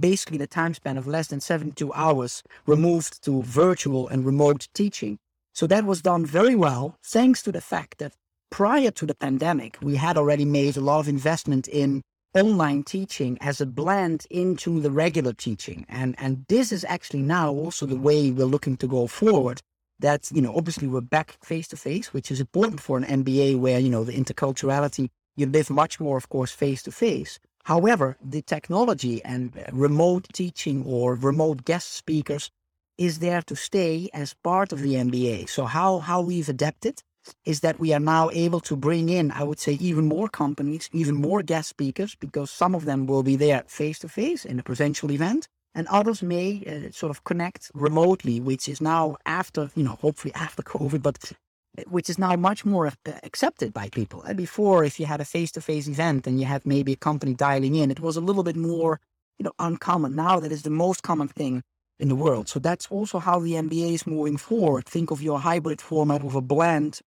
basically 0.00 0.36
the 0.36 0.46
time 0.46 0.74
span 0.74 0.98
of 0.98 1.06
less 1.06 1.28
than 1.28 1.40
72 1.40 1.92
hours 1.94 2.42
were 2.66 2.76
moved 2.76 3.24
to 3.24 3.42
virtual 3.42 4.06
and 4.08 4.26
remote 4.26 4.68
teaching. 4.74 5.18
So 5.54 5.66
that 5.68 5.86
was 5.86 6.02
done 6.02 6.26
very 6.26 6.54
well, 6.54 6.98
thanks 7.02 7.42
to 7.42 7.52
the 7.52 7.60
fact 7.62 7.98
that 7.98 8.12
prior 8.50 8.90
to 8.90 9.06
the 9.06 9.14
pandemic, 9.14 9.78
we 9.80 9.96
had 9.96 10.18
already 10.18 10.44
made 10.44 10.76
a 10.76 10.80
lot 10.80 11.00
of 11.00 11.08
investment 11.08 11.68
in 11.68 12.02
online 12.34 12.82
teaching 12.82 13.38
as 13.40 13.60
a 13.60 13.66
blend 13.66 14.26
into 14.30 14.80
the 14.80 14.90
regular 14.90 15.32
teaching. 15.32 15.86
And, 15.88 16.14
and 16.18 16.44
this 16.48 16.72
is 16.72 16.84
actually 16.88 17.22
now 17.22 17.50
also 17.52 17.86
the 17.86 17.96
way 17.96 18.30
we're 18.30 18.46
looking 18.46 18.76
to 18.78 18.86
go 18.86 19.06
forward. 19.06 19.60
That, 20.00 20.30
you 20.32 20.42
know, 20.42 20.54
obviously 20.56 20.88
we're 20.88 21.00
back 21.00 21.36
face 21.44 21.68
to 21.68 21.76
face, 21.76 22.12
which 22.12 22.30
is 22.30 22.40
important 22.40 22.80
for 22.80 22.98
an 22.98 23.04
MBA 23.04 23.58
where, 23.58 23.78
you 23.78 23.88
know, 23.88 24.02
the 24.02 24.12
interculturality, 24.12 25.08
you 25.36 25.46
live 25.46 25.70
much 25.70 26.00
more, 26.00 26.16
of 26.16 26.28
course, 26.28 26.50
face 26.50 26.82
to 26.82 26.92
face. 26.92 27.38
However, 27.62 28.16
the 28.22 28.42
technology 28.42 29.24
and 29.24 29.56
uh, 29.56 29.70
remote 29.72 30.26
teaching 30.32 30.84
or 30.84 31.14
remote 31.14 31.64
guest 31.64 31.92
speakers 31.92 32.50
is 32.98 33.20
there 33.20 33.42
to 33.42 33.56
stay 33.56 34.10
as 34.12 34.34
part 34.34 34.72
of 34.72 34.80
the 34.80 34.94
MBA. 34.94 35.48
So 35.48 35.64
how, 35.64 36.00
how 36.00 36.20
we've 36.20 36.48
adapted 36.48 37.02
is 37.44 37.60
that 37.60 37.80
we 37.80 37.92
are 37.92 38.00
now 38.00 38.30
able 38.32 38.60
to 38.60 38.76
bring 38.76 39.08
in, 39.08 39.30
I 39.30 39.42
would 39.42 39.58
say, 39.58 39.72
even 39.74 40.06
more 40.06 40.28
companies, 40.28 40.88
even 40.92 41.14
more 41.14 41.42
guest 41.42 41.68
speakers, 41.68 42.14
because 42.14 42.50
some 42.50 42.74
of 42.74 42.84
them 42.84 43.06
will 43.06 43.22
be 43.22 43.36
there 43.36 43.64
face 43.66 43.98
to 44.00 44.08
face 44.08 44.44
in 44.44 44.58
a 44.58 44.62
presential 44.62 45.10
event, 45.10 45.48
and 45.74 45.86
others 45.88 46.22
may 46.22 46.62
uh, 46.66 46.92
sort 46.92 47.10
of 47.10 47.24
connect 47.24 47.70
remotely, 47.74 48.40
which 48.40 48.68
is 48.68 48.80
now 48.80 49.16
after, 49.26 49.70
you 49.74 49.82
know, 49.82 49.98
hopefully 50.00 50.34
after 50.34 50.62
COVID, 50.74 51.02
but 51.02 51.32
uh, 51.78 51.82
which 51.88 52.08
is 52.08 52.18
now 52.18 52.34
much 52.36 52.64
more 52.64 52.86
uh, 52.86 53.12
accepted 53.22 53.72
by 53.72 53.88
people. 53.88 54.22
And 54.22 54.36
before, 54.36 54.84
if 54.84 55.00
you 55.00 55.06
had 55.06 55.20
a 55.20 55.24
face 55.24 55.50
to 55.52 55.60
face 55.60 55.88
event 55.88 56.26
and 56.26 56.38
you 56.38 56.46
had 56.46 56.64
maybe 56.64 56.92
a 56.92 56.96
company 56.96 57.34
dialing 57.34 57.74
in, 57.74 57.90
it 57.90 58.00
was 58.00 58.16
a 58.16 58.20
little 58.20 58.44
bit 58.44 58.56
more, 58.56 59.00
you 59.38 59.44
know, 59.44 59.52
uncommon. 59.58 60.14
Now 60.14 60.38
that 60.40 60.52
is 60.52 60.62
the 60.62 60.70
most 60.70 61.02
common 61.02 61.28
thing 61.28 61.62
in 61.98 62.08
the 62.08 62.14
world. 62.14 62.48
So 62.48 62.58
that's 62.58 62.86
also 62.88 63.18
how 63.18 63.40
the 63.40 63.52
MBA 63.52 63.94
is 63.94 64.06
moving 64.06 64.36
forward. 64.36 64.86
Think 64.86 65.10
of 65.10 65.22
your 65.22 65.40
hybrid 65.40 65.80
format 65.80 66.24
of 66.24 66.34
a 66.34 66.40
blend 66.40 67.00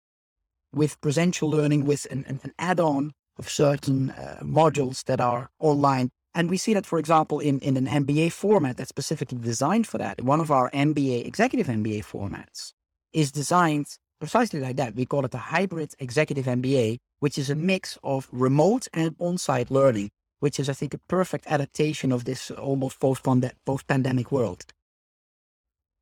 with 0.76 1.00
presential 1.02 1.50
learning 1.50 1.86
with 1.86 2.06
an, 2.12 2.26
an, 2.28 2.54
add-on 2.60 3.14
of 3.38 3.50
certain 3.50 4.12
uh, 4.12 4.40
modules 4.44 5.04
that 5.06 5.22
are 5.22 5.50
online. 5.60 6.10
And 6.34 6.50
we 6.50 6.58
see 6.58 6.74
that, 6.74 6.86
for 6.86 7.00
example, 7.00 7.40
in, 7.40 7.60
in 7.60 7.78
an 7.78 7.88
MBA 7.88 8.34
format 8.34 8.78
that's 8.78 8.90
specifically 8.90 9.38
designed 9.38 9.88
for 9.88 9.98
that. 9.98 10.22
One 10.22 10.42
of 10.42 10.52
our 10.52 10.70
MBA, 10.72 11.26
executive 11.26 11.68
MBA 11.68 12.04
formats 12.04 12.74
is 13.14 13.32
designed 13.32 13.88
precisely 14.20 14.60
like 14.60 14.76
that. 14.76 14.96
We 14.96 15.06
call 15.06 15.26
it 15.26 15.34
a 15.34 15.38
hybrid 15.38 15.94
executive 16.00 16.46
MBA, 16.46 16.98
which 17.20 17.38
is 17.38 17.50
a 17.50 17.56
mix 17.56 17.98
of 18.04 18.28
remote 18.32 18.88
and 18.94 19.16
on-site 19.20 19.72
learning, 19.72 20.10
which 20.40 20.60
is, 20.60 20.70
I 20.70 20.74
think, 20.74 20.94
a 20.94 20.98
perfect 21.08 21.46
adaptation 21.48 22.12
of 22.12 22.26
this 22.26 22.52
almost 22.52 23.00
post-pandemic 23.00 24.32
world. 24.32 24.66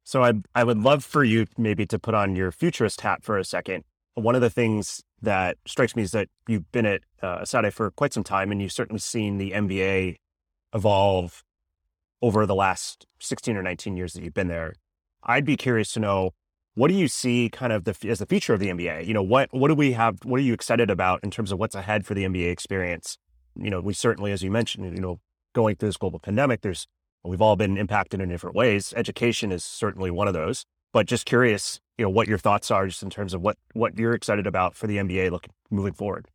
So 0.03 0.23
I, 0.23 0.33
I 0.53 0.63
would 0.63 0.79
love 0.79 1.05
for 1.05 1.23
you 1.23 1.45
maybe 1.57 1.86
to 1.86 1.97
put 1.97 2.13
on 2.13 2.36
your 2.36 2.51
futurist 2.51 3.01
hat 3.01 3.23
for 3.23 3.38
a 3.38 3.45
second 3.45 3.83
one 4.15 4.36
of 4.36 4.41
the 4.41 4.49
things 4.49 5.04
that 5.21 5.58
strikes 5.65 5.95
me 5.95 6.04
is 6.04 6.12
that 6.12 6.28
you've 6.47 6.71
been 6.71 6.86
at 6.86 7.02
uh, 7.21 7.45
for 7.71 7.91
quite 7.91 8.13
some 8.13 8.23
time 8.23 8.52
and 8.52 8.62
you've 8.62 8.71
certainly 8.71 8.99
seen 8.99 9.38
the 9.38 9.52
MBA 9.52 10.17
evolve 10.73 11.43
over 12.21 12.45
the 12.45 12.56
last 12.56 13.06
16 13.19 13.56
or 13.58 13.63
19 13.63 13.97
years 13.97 14.13
that 14.13 14.23
you've 14.23 14.34
been 14.34 14.47
there. 14.47 14.73
I'd 15.23 15.45
be 15.45 15.58
curious 15.58 15.91
to 15.93 15.99
know 15.99 16.32
what 16.76 16.88
do 16.88 16.95
you 16.95 17.08
see 17.08 17.49
kind 17.49 17.71
of 17.71 17.84
the, 17.84 17.95
as 18.10 18.19
the 18.19 18.26
future 18.26 18.54
of 18.54 18.60
the 18.60 18.69
MBA? 18.69 19.06
You 19.06 19.13
know, 19.13 19.21
what 19.21 19.49
what 19.52 19.67
do 19.67 19.76
we 19.76 19.93
have? 19.93 20.17
What 20.23 20.39
are 20.39 20.43
you 20.43 20.54
excited 20.54 20.89
about 20.89 21.23
in 21.23 21.30
terms 21.30 21.52
of 21.52 21.60
what's 21.60 21.76
ahead 21.76 22.06
for 22.06 22.13
the 22.13 22.23
MBA 22.23 22.52
experience? 22.52 23.17
You 23.56 23.69
know, 23.69 23.80
we 23.80 23.93
certainly, 23.93 24.32
as 24.32 24.41
you 24.41 24.49
mentioned, 24.49 24.86
you 24.95 25.02
know, 25.02 25.19
going 25.54 25.76
through 25.76 25.89
this 25.89 25.97
global 25.97 26.19
pandemic, 26.19 26.62
there's 26.62 26.88
we've 27.23 27.41
all 27.41 27.56
been 27.56 27.78
impacted 27.78 28.21
in 28.21 28.30
different 28.30 28.56
ways. 28.56 28.93
Education 28.97 29.52
is 29.52 29.63
certainly 29.63 30.10
one 30.10 30.28
of 30.28 30.34
those. 30.34 30.65
But 30.91 31.06
just 31.06 31.26
curious, 31.26 31.80
you 31.97 32.06
know, 32.06 32.10
what 32.10 32.27
your 32.27 32.38
thoughts 32.38 32.71
are 32.71 32.88
just 32.88 33.03
in 33.03 33.10
terms 33.10 33.34
of 33.34 33.41
what 33.41 33.58
what 33.73 33.97
you're 33.97 34.13
excited 34.13 34.47
about 34.47 34.75
for 34.75 34.88
the 34.88 34.97
MBA 34.97 35.32
looking 35.32 35.53
moving 35.69 35.93
forward. 35.93 36.27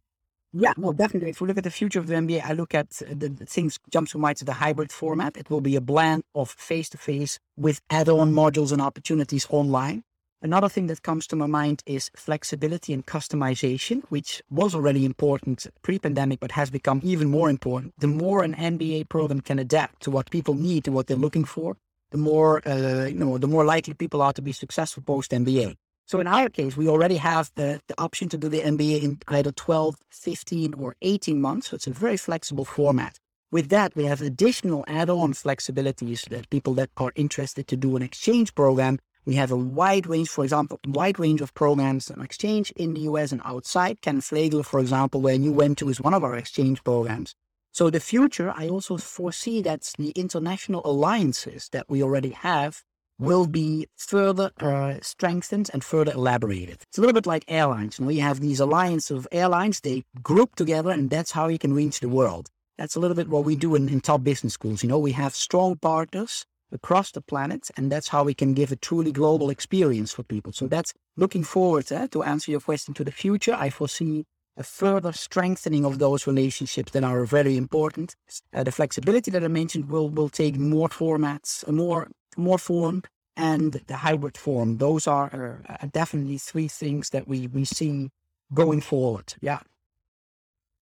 Yeah, 0.53 0.73
well, 0.79 0.95
definitely. 0.95 1.31
If 1.31 1.43
we 1.43 1.49
look 1.49 1.59
at 1.59 1.65
the 1.65 1.71
future 1.71 1.99
of 1.99 2.07
the 2.07 2.15
MBA, 2.15 2.43
I 2.43 2.53
look 2.55 2.75
at 2.75 3.03
uh, 3.03 3.13
the, 3.15 3.29
the 3.29 3.45
things 3.45 3.79
jump 3.91 4.09
to 4.09 4.19
mind 4.19 4.39
to 4.39 4.47
the 4.47 4.55
hybrid 4.55 4.91
format. 4.91 5.37
It 5.37 5.51
will 5.51 5.61
be 5.61 5.77
a 5.77 5.81
blend 5.81 6.23
of 6.35 6.51
face 6.51 6.89
to 6.91 6.99
face 6.99 7.39
with 7.57 7.83
add-on 7.91 8.33
modules 8.33 8.73
and 8.73 8.81
opportunities 8.81 9.47
online. 9.51 10.05
Another 10.41 10.69
thing 10.69 10.87
that 10.87 11.03
comes 11.03 11.27
to 11.27 11.37
my 11.37 11.47
mind 11.47 11.83
is 11.85 12.11
flexibility 12.17 12.95
and 12.95 13.05
customization, 13.05 14.05
which 14.09 14.41
was 14.49 14.75
already 14.75 15.05
important 15.05 15.67
pre-pandemic, 15.83 16.41
but 16.41 16.53
has 16.53 16.71
become 16.71 17.01
even 17.03 17.29
more 17.29 17.51
important. 17.51 17.93
The 17.99 18.07
more 18.07 18.43
an 18.43 18.55
MBA 18.55 19.09
program 19.09 19.41
can 19.41 19.59
adapt 19.59 20.01
to 20.05 20.11
what 20.11 20.31
people 20.31 20.55
need 20.55 20.87
and 20.87 20.95
what 20.95 21.09
they're 21.09 21.17
looking 21.17 21.45
for, 21.45 21.77
the 22.11 22.19
more 22.19 22.67
uh, 22.67 23.07
you 23.07 23.15
know, 23.15 23.39
the 23.39 23.47
more 23.47 23.65
likely 23.65 23.95
people 23.95 24.23
are 24.23 24.33
to 24.33 24.43
be 24.43 24.53
successful 24.53 25.03
post 25.03 25.31
MBA. 25.31 25.77
So 26.07 26.21
in 26.21 26.27
our 26.27 26.49
case, 26.49 26.75
we 26.75 26.89
already 26.89 27.17
have 27.17 27.51
the, 27.55 27.83
the 27.87 28.01
option 28.01 28.31
to 28.31 28.39
do 28.39 28.49
the 28.49 28.63
MBA 28.63 29.03
in 29.03 29.19
either 29.29 29.53
12, 29.53 29.97
15, 30.09 30.75
or 30.75 30.97
18 31.03 31.39
months. 31.39 31.69
So 31.69 31.75
it's 31.75 31.87
a 31.87 31.91
very 31.91 32.17
flexible 32.17 32.65
format. 32.65 33.19
With 33.51 33.69
that, 33.69 33.95
we 33.95 34.05
have 34.07 34.23
additional 34.23 34.85
add-on 34.89 35.35
flexibilities 35.35 36.27
that 36.31 36.49
people 36.49 36.73
that 36.75 36.89
are 36.97 37.13
interested 37.15 37.69
to 37.69 37.77
do 37.77 37.95
an 37.97 38.03
exchange 38.03 38.55
program. 38.55 38.99
We 39.27 39.35
have 39.35 39.51
a 39.51 39.57
wide 39.57 40.07
range, 40.07 40.31
for 40.31 40.45
example, 40.45 40.81
wide 40.87 41.19
range 41.19 41.43
of 41.43 41.53
programs 41.53 42.09
and 42.09 42.23
exchange 42.23 42.71
in 42.71 42.95
the 42.95 43.01
US 43.01 43.31
and 43.31 43.43
outside. 43.45 44.01
Kenan-Flagler, 44.01 44.63
for 44.63 44.81
example, 44.81 45.21
where 45.21 45.35
you 45.35 45.53
went 45.53 45.77
to 45.79 45.91
is 45.91 46.01
one 46.01 46.15
of 46.15 46.25
our 46.25 46.37
exchange 46.37 46.83
programs. 46.85 47.35
So 47.73 47.91
the 47.91 48.01
future, 48.01 48.53
I 48.57 48.69
also 48.69 48.97
foresee 48.97 49.63
that 49.63 49.93
the 49.99 50.11
international 50.11 50.83
alliances 50.85 51.69
that 51.73 51.87
we 51.89 52.03
already 52.03 52.31
have 52.31 52.83
will 53.19 53.47
be 53.47 53.87
further 53.97 54.51
uh, 54.61 54.95
strengthened 55.03 55.71
and 55.73 55.83
further 55.83 56.13
elaborated. 56.13 56.79
It's 56.89 56.99
a 56.99 57.01
little 57.01 57.15
bit 57.15 57.27
like 57.27 57.45
airlines. 57.49 57.99
You 57.99 58.05
know, 58.05 58.11
you 58.11 58.23
have 58.23 58.41
these 58.41 58.61
alliances 58.61 59.17
of 59.17 59.29
airlines, 59.33 59.81
they 59.81 60.05
group 60.23 60.55
together, 60.55 60.91
and 60.91 61.11
that's 61.11 61.33
how 61.33 61.49
you 61.49 61.59
can 61.59 61.73
reach 61.75 62.01
the 62.01 62.09
world. 62.09 62.49
That's 62.79 62.95
a 62.95 63.01
little 63.01 63.17
bit 63.17 63.29
what 63.29 63.45
we 63.45 63.57
do 63.57 63.75
in, 63.75 63.89
in 63.89 64.01
top 64.01 64.23
business 64.23 64.55
schools. 64.55 64.83
You 64.83 64.89
know, 64.89 65.01
we 65.01 65.13
have 65.13 65.35
strong 65.35 65.77
partners 65.77 66.47
across 66.71 67.11
the 67.11 67.21
planet, 67.21 67.71
and 67.77 67.91
that's 67.91 68.09
how 68.09 68.23
we 68.23 68.35
can 68.35 68.55
give 68.55 68.71
a 68.71 68.77
truly 68.77 69.11
global 69.11 69.51
experience 69.51 70.13
for 70.13 70.23
people. 70.23 70.53
So 70.53 70.69
that's 70.69 70.95
looking 71.17 71.43
forward 71.43 71.91
eh, 71.91 72.07
to 72.09 72.23
answer 72.23 72.53
your 72.53 72.61
question 72.61 72.95
to 72.95 73.05
the 73.05 73.11
future. 73.11 73.55
I 73.55 73.71
foresee 73.71 74.25
a 74.59 74.65
further 74.65 75.13
strengthening 75.13 75.85
of 75.85 75.99
those 75.99 76.27
relationships 76.27 76.93
that 76.93 77.05
are 77.05 77.25
very 77.25 77.57
important. 77.57 78.17
Uh, 78.53 78.65
the 78.65 78.73
flexibility 78.73 79.31
that 79.31 79.45
I 79.45 79.49
mentioned 79.49 79.89
will 79.89 80.11
will 80.11 80.29
take 80.29 80.57
more 80.59 80.89
formats, 80.89 81.67
more 81.71 82.09
more 82.37 82.59
form, 82.59 83.03
and 83.37 83.73
the 83.87 83.97
hybrid 83.97 84.37
form. 84.37 84.79
Those 84.79 85.07
are 85.07 85.63
uh, 85.69 85.87
definitely 85.93 86.39
three 86.39 86.69
things 86.69 87.11
that 87.11 87.29
we 87.29 87.47
we 87.47 87.65
see 87.65 88.11
going 88.53 88.81
forward. 88.81 89.35
Yeah. 89.41 89.61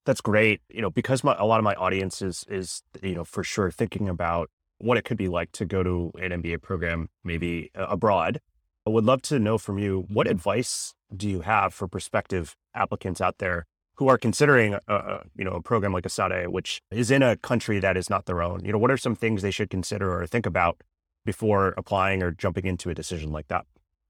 That's 0.07 0.21
great. 0.21 0.61
You 0.69 0.83
know, 0.83 0.91
because 0.91 1.25
my, 1.25 1.35
a 1.37 1.45
lot 1.45 1.59
of 1.59 1.65
my 1.65 1.75
audience 1.75 2.23
is 2.23 2.45
is 2.49 2.83
you 3.03 3.15
know 3.15 3.25
for 3.25 3.45
sure 3.45 3.71
thinking 3.71 4.09
about 4.09 4.51
what 4.79 4.97
it 4.97 5.05
could 5.05 5.17
be 5.17 5.29
like 5.29 5.53
to 5.53 5.65
go 5.65 5.83
to 5.83 6.13
an 6.21 6.43
MBA 6.43 6.63
program 6.63 7.09
maybe 7.25 7.71
uh, 7.75 7.87
abroad. 7.89 8.41
I 8.87 8.91
would 8.91 9.05
love 9.05 9.21
to 9.23 9.39
know 9.39 9.59
from 9.59 9.79
you 9.79 10.07
what 10.09 10.29
advice 10.29 10.95
do 11.15 11.29
you 11.29 11.41
have 11.41 11.75
for 11.75 11.89
prospective 11.89 12.57
applicants 12.77 13.21
out 13.21 13.39
there 13.39 13.67
who 13.97 14.09
are 14.09 14.19
considering 14.19 14.77
a, 14.89 15.21
you 15.37 15.45
know 15.45 15.53
a 15.53 15.63
program 15.63 15.93
like 15.93 16.05
ESADE, 16.05 16.49
which 16.49 16.81
is 16.91 17.11
in 17.11 17.23
a 17.23 17.37
country 17.37 17.79
that 17.81 17.97
is 17.97 18.11
not 18.11 18.27
their 18.27 18.43
own? 18.43 18.65
You 18.65 18.73
know, 18.73 18.79
what 18.79 18.91
are 18.91 18.97
some 18.97 19.17
things 19.17 19.43
they 19.43 19.51
should 19.51 19.71
consider 19.71 20.21
or 20.21 20.27
think 20.27 20.47
about 20.47 20.83
before 21.25 21.75
applying 21.77 22.23
or 22.23 22.31
jumping 22.31 22.67
into 22.67 22.91
a 22.91 22.95
decision 22.95 23.33
like 23.33 23.49
that? 23.49 23.67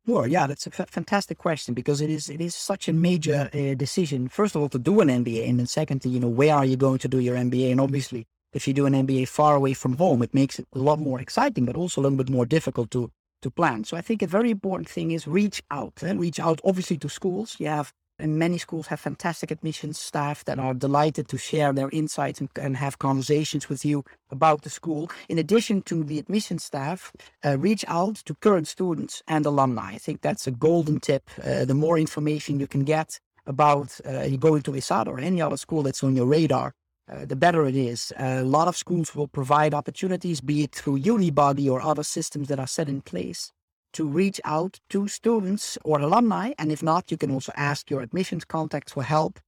Sure. 0.07 0.27
Yeah, 0.27 0.47
that's 0.47 0.67
a 0.69 0.71
f- 0.79 0.89
fantastic 0.89 1.39
question 1.39 1.75
because 1.75 2.01
it 2.01 2.11
is 2.11 2.29
it 2.29 2.41
is 2.41 2.55
such 2.55 2.89
a 2.89 2.93
major 2.93 3.51
uh, 3.53 3.75
decision. 3.75 4.29
First 4.29 4.55
of 4.55 4.63
all, 4.63 4.69
to 4.69 4.79
do 4.79 5.01
an 5.01 5.09
MBA, 5.09 5.49
and 5.49 5.59
then 5.59 5.67
secondly, 5.67 6.11
you 6.13 6.21
know, 6.21 6.29
where 6.29 6.55
are 6.55 6.65
you 6.65 6.77
going 6.77 6.99
to 6.99 7.09
do 7.09 7.19
your 7.19 7.37
MBA? 7.37 7.73
And 7.73 7.81
obviously, 7.81 8.27
if 8.53 8.69
you 8.69 8.75
do 8.75 8.87
an 8.87 8.93
MBA 8.93 9.27
far 9.27 9.57
away 9.57 9.75
from 9.75 9.97
home, 9.97 10.23
it 10.23 10.33
makes 10.33 10.59
it 10.61 10.67
a 10.75 10.79
lot 10.79 11.01
more 11.01 11.21
exciting, 11.21 11.65
but 11.65 11.77
also 11.77 12.01
a 12.01 12.03
little 12.03 12.19
bit 12.19 12.31
more 12.31 12.47
difficult 12.47 12.91
to 12.93 13.11
to 13.43 13.51
plan. 13.51 13.85
So 13.85 13.97
I 13.97 14.01
think 14.01 14.23
a 14.23 14.27
very 14.27 14.51
important 14.51 14.89
thing 14.89 15.11
is 15.11 15.27
reach 15.27 15.63
out 15.71 15.95
and 16.03 16.19
eh? 16.19 16.21
reach 16.21 16.39
out 16.39 16.61
obviously 16.65 16.99
to 16.99 17.09
schools. 17.09 17.57
You 17.59 17.67
have 17.67 17.93
and 18.19 18.39
many 18.39 18.59
schools 18.59 18.87
have 18.89 19.01
fantastic 19.01 19.51
admissions 19.51 19.99
staff 19.99 20.45
that 20.45 20.59
are 20.59 20.75
delighted 20.75 21.29
to 21.29 21.39
share 21.39 21.73
their 21.73 21.91
insights 21.91 22.41
and, 22.41 22.49
and 22.61 22.77
have 22.77 22.99
conversations 22.99 23.69
with 23.69 23.85
you 23.85 24.05
about 24.31 24.63
the 24.63 24.71
school. 24.71 25.11
In 25.29 25.39
addition 25.39 25.83
to 25.83 26.03
the 26.03 26.19
admissions 26.19 26.65
staff, 26.65 27.13
uh, 27.45 27.59
reach 27.59 27.85
out 27.89 28.17
to 28.17 28.35
current 28.35 28.69
students 28.69 29.23
and 29.29 29.45
alumni. 29.47 29.93
I 29.93 29.99
think 29.99 30.21
that's 30.21 30.47
a 30.47 30.51
golden 30.51 31.01
tip. 31.01 31.29
Uh, 31.43 31.65
the 31.65 31.75
more 31.75 31.99
information 31.99 32.61
you 32.61 32.67
can 32.67 32.85
get 32.85 33.21
about 33.47 34.01
uh, 34.05 34.29
going 34.37 34.63
to 34.63 34.73
ESADE 34.73 35.09
or 35.09 35.21
any 35.21 35.41
other 35.41 35.57
school 35.57 35.83
that's 35.83 36.03
on 36.03 36.17
your 36.17 36.27
radar, 36.27 36.75
uh, 37.09 37.25
the 37.25 37.37
better 37.37 37.67
it 37.67 37.77
is. 37.77 38.13
a 38.19 38.43
lot 38.43 38.67
of 38.67 38.77
schools 38.77 39.15
will 39.15 39.29
provide 39.29 39.73
opportunities, 39.73 40.41
be 40.41 40.65
it 40.65 40.75
through 40.75 40.99
Unibuddy 40.99 41.71
or 41.71 41.81
other 41.81 42.03
systems 42.03 42.49
that 42.49 42.59
are 42.59 42.67
set 42.67 42.89
in 42.89 43.01
place, 43.01 43.53
to 43.97 44.07
reach 44.07 44.41
out 44.45 44.79
to 44.91 45.09
students 45.09 45.79
or 45.83 46.01
alumni. 46.01 46.53
And 46.59 46.71
if 46.71 46.83
not, 46.83 47.11
you 47.11 47.17
can 47.17 47.31
also 47.31 47.53
ask 47.57 47.91
your 47.91 48.03
admissions 48.03 48.45
contacts 48.45 48.93
for 48.93 49.03
help. 49.03 49.41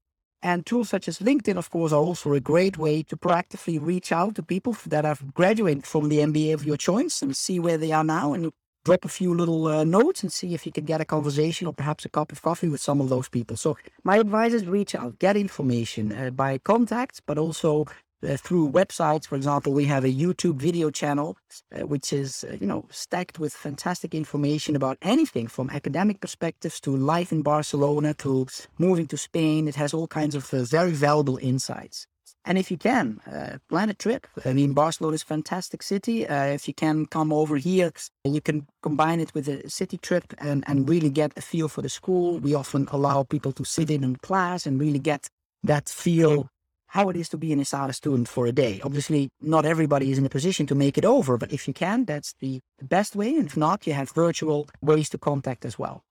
And 0.42 0.64
tools 0.64 0.88
such 0.88 1.06
as 1.08 1.18
LinkedIn, 1.18 1.58
of 1.58 1.68
course, 1.68 1.92
are 1.92 2.00
also 2.00 2.32
a 2.32 2.40
great 2.40 2.78
way 2.78 3.02
to 3.04 3.16
proactively 3.16 3.78
reach 3.80 4.10
out 4.10 4.36
to 4.36 4.42
people 4.42 4.74
that 4.86 5.04
have 5.04 5.34
graduated 5.34 5.84
from 5.84 6.08
the 6.08 6.18
MBA 6.18 6.54
of 6.54 6.64
your 6.64 6.76
choice 6.76 7.20
and 7.22 7.36
see 7.36 7.58
where 7.60 7.76
they 7.76 7.92
are 7.92 8.04
now 8.04 8.32
and 8.32 8.50
drop 8.84 9.04
a 9.04 9.08
few 9.08 9.34
little 9.34 9.66
uh, 9.66 9.84
notes 9.84 10.22
and 10.22 10.32
see 10.32 10.54
if 10.54 10.64
you 10.64 10.72
can 10.72 10.84
get 10.84 11.00
a 11.00 11.04
conversation 11.04 11.66
or 11.66 11.74
perhaps 11.74 12.06
a 12.06 12.08
cup 12.08 12.32
of 12.32 12.40
coffee 12.40 12.68
with 12.68 12.80
some 12.80 13.02
of 13.02 13.10
those 13.10 13.28
people. 13.28 13.56
So 13.56 13.76
my 14.02 14.16
advice 14.16 14.54
is 14.54 14.64
reach 14.64 14.94
out, 14.94 15.18
get 15.18 15.36
information 15.36 16.12
uh, 16.12 16.30
by 16.30 16.56
contact, 16.56 17.20
but 17.26 17.36
also 17.36 17.84
uh, 18.22 18.36
through 18.36 18.70
websites. 18.70 19.26
For 19.26 19.36
example, 19.36 19.72
we 19.72 19.84
have 19.84 20.04
a 20.04 20.12
YouTube 20.12 20.56
video 20.56 20.90
channel, 20.90 21.36
uh, 21.74 21.86
which 21.86 22.12
is, 22.12 22.44
uh, 22.44 22.56
you 22.60 22.66
know, 22.66 22.86
stacked 22.90 23.38
with 23.38 23.52
fantastic 23.52 24.14
information 24.14 24.74
about 24.76 24.98
anything 25.02 25.46
from 25.46 25.70
academic 25.70 26.20
perspectives 26.20 26.80
to 26.80 26.96
life 26.96 27.32
in 27.32 27.42
Barcelona 27.42 28.14
to 28.14 28.46
moving 28.78 29.06
to 29.06 29.16
Spain. 29.16 29.68
It 29.68 29.76
has 29.76 29.94
all 29.94 30.08
kinds 30.08 30.34
of 30.34 30.52
uh, 30.52 30.64
very 30.64 30.92
valuable 30.92 31.38
insights. 31.38 32.06
And 32.44 32.56
if 32.56 32.70
you 32.70 32.78
can, 32.78 33.20
uh, 33.30 33.58
plan 33.68 33.90
a 33.90 33.94
trip. 33.94 34.26
I 34.44 34.52
mean, 34.54 34.72
Barcelona 34.72 35.16
is 35.16 35.22
a 35.22 35.26
fantastic 35.26 35.82
city. 35.82 36.24
If 36.24 36.66
you 36.66 36.72
can 36.72 37.04
come 37.06 37.30
over 37.32 37.56
here, 37.56 37.92
you 38.24 38.40
can 38.40 38.66
combine 38.82 39.20
it 39.20 39.34
with 39.34 39.48
a 39.48 39.68
city 39.68 39.98
trip 39.98 40.32
and, 40.38 40.64
and 40.66 40.88
really 40.88 41.10
get 41.10 41.32
a 41.36 41.42
feel 41.42 41.68
for 41.68 41.82
the 41.82 41.90
school. 41.90 42.38
We 42.38 42.54
often 42.54 42.88
allow 42.90 43.24
people 43.24 43.52
to 43.52 43.64
sit 43.64 43.90
in 43.90 44.02
in 44.02 44.16
class 44.16 44.64
and 44.66 44.80
really 44.80 44.98
get 44.98 45.28
that 45.62 45.90
feel 45.90 46.48
how 46.88 47.08
it 47.10 47.16
is 47.16 47.28
to 47.28 47.36
be 47.36 47.52
an 47.52 47.60
ESADE 47.60 47.94
student 47.94 48.28
for 48.28 48.46
a 48.46 48.52
day. 48.52 48.80
Obviously, 48.82 49.30
not 49.40 49.64
everybody 49.64 50.10
is 50.10 50.18
in 50.18 50.26
a 50.26 50.30
position 50.30 50.66
to 50.66 50.74
make 50.74 50.96
it 50.96 51.04
over, 51.04 51.36
but 51.36 51.52
if 51.52 51.68
you 51.68 51.74
can, 51.74 52.04
that's 52.04 52.34
the 52.40 52.60
best 52.82 53.14
way. 53.14 53.34
And 53.36 53.46
if 53.46 53.56
not, 53.56 53.86
you 53.86 53.92
have 53.92 54.10
virtual 54.10 54.68
ways 54.80 55.08
to 55.10 55.18
contact 55.18 55.64
as 55.64 55.78
well. 55.78 56.02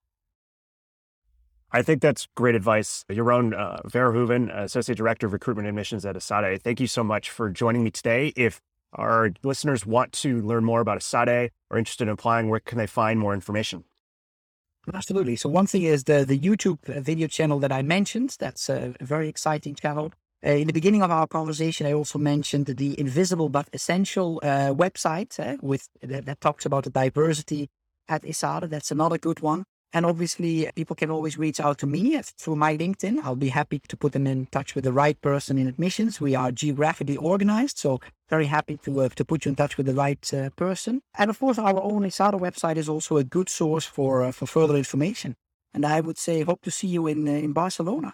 I 1.71 1.81
think 1.81 2.01
that's 2.01 2.27
great 2.35 2.55
advice. 2.55 3.03
Jeroen 3.09 3.53
uh, 3.57 3.81
Verhoeven, 3.87 4.55
Associate 4.55 4.95
Director 4.95 5.27
of 5.27 5.33
Recruitment 5.33 5.67
Admissions 5.67 6.05
at 6.05 6.15
ESADE. 6.15 6.61
Thank 6.61 6.79
you 6.79 6.87
so 6.87 7.03
much 7.03 7.29
for 7.29 7.49
joining 7.49 7.83
me 7.83 7.91
today. 7.91 8.31
If 8.35 8.61
our 8.93 9.31
listeners 9.43 9.85
want 9.85 10.13
to 10.13 10.41
learn 10.41 10.63
more 10.63 10.79
about 10.79 10.99
ESADE 10.99 11.49
or 11.69 11.77
interested 11.77 12.03
in 12.03 12.09
applying, 12.09 12.49
where 12.49 12.59
can 12.59 12.77
they 12.77 12.87
find 12.87 13.19
more 13.19 13.33
information? 13.33 13.83
Absolutely. 14.93 15.35
So 15.35 15.49
one 15.49 15.67
thing 15.67 15.83
is 15.83 16.05
the, 16.05 16.23
the 16.23 16.39
YouTube 16.39 16.79
video 16.85 17.27
channel 17.27 17.59
that 17.59 17.71
I 17.71 17.81
mentioned. 17.81 18.37
That's 18.39 18.69
a 18.69 18.95
very 19.01 19.27
exciting 19.27 19.75
channel. 19.75 20.13
Uh, 20.47 20.51
in 20.51 20.67
the 20.67 20.71
beginning 20.71 21.01
of 21.01 21.11
our 21.11 21.27
conversation, 21.27 21.85
I 21.85 21.91
also 21.91 22.17
mentioned 22.17 22.67
the 22.67 22.97
invisible 22.97 23.49
but 23.49 23.67
essential 23.73 24.39
uh, 24.41 24.73
website 24.73 25.37
uh, 25.41 25.57
with 25.61 25.89
that, 26.01 26.25
that, 26.25 26.39
talks 26.39 26.65
about 26.65 26.85
the 26.85 26.89
diversity 26.89 27.67
at 28.07 28.23
ESADE. 28.23 28.69
That's 28.69 28.89
another 28.89 29.17
good 29.17 29.41
one. 29.41 29.65
And 29.91 30.05
obviously, 30.05 30.69
people 30.73 30.95
can 30.95 31.11
always 31.11 31.37
reach 31.37 31.59
out 31.59 31.79
to 31.79 31.87
me 31.87 32.17
through 32.21 32.55
my 32.55 32.77
LinkedIn. 32.77 33.23
I'll 33.25 33.35
be 33.35 33.49
happy 33.49 33.81
to 33.89 33.97
put 33.97 34.13
them 34.13 34.25
in 34.25 34.45
touch 34.45 34.73
with 34.73 34.85
the 34.85 34.93
right 34.93 35.19
person 35.19 35.57
in 35.57 35.67
admissions. 35.67 36.21
We 36.21 36.33
are 36.33 36.53
geographically 36.53 37.17
organized, 37.17 37.77
so 37.77 37.99
very 38.29 38.45
happy 38.45 38.77
to 38.83 39.01
uh, 39.01 39.09
to 39.09 39.25
put 39.25 39.43
you 39.43 39.49
in 39.49 39.57
touch 39.57 39.75
with 39.75 39.85
the 39.85 39.95
right 39.95 40.33
uh, 40.33 40.49
person. 40.51 41.01
And 41.17 41.29
of 41.29 41.39
course, 41.39 41.59
our 41.59 41.81
own 41.83 42.03
ESADE 42.03 42.39
website 42.39 42.77
is 42.77 42.87
also 42.87 43.17
a 43.17 43.25
good 43.25 43.49
source 43.49 43.85
for 43.85 44.23
uh, 44.23 44.31
for 44.31 44.45
further 44.45 44.77
information. 44.77 45.35
And 45.73 45.85
I 45.85 45.99
would 45.99 46.17
say, 46.17 46.43
hope 46.43 46.61
to 46.61 46.71
see 46.71 46.87
you 46.87 47.07
in, 47.07 47.27
in 47.27 47.51
Barcelona. 47.51 48.13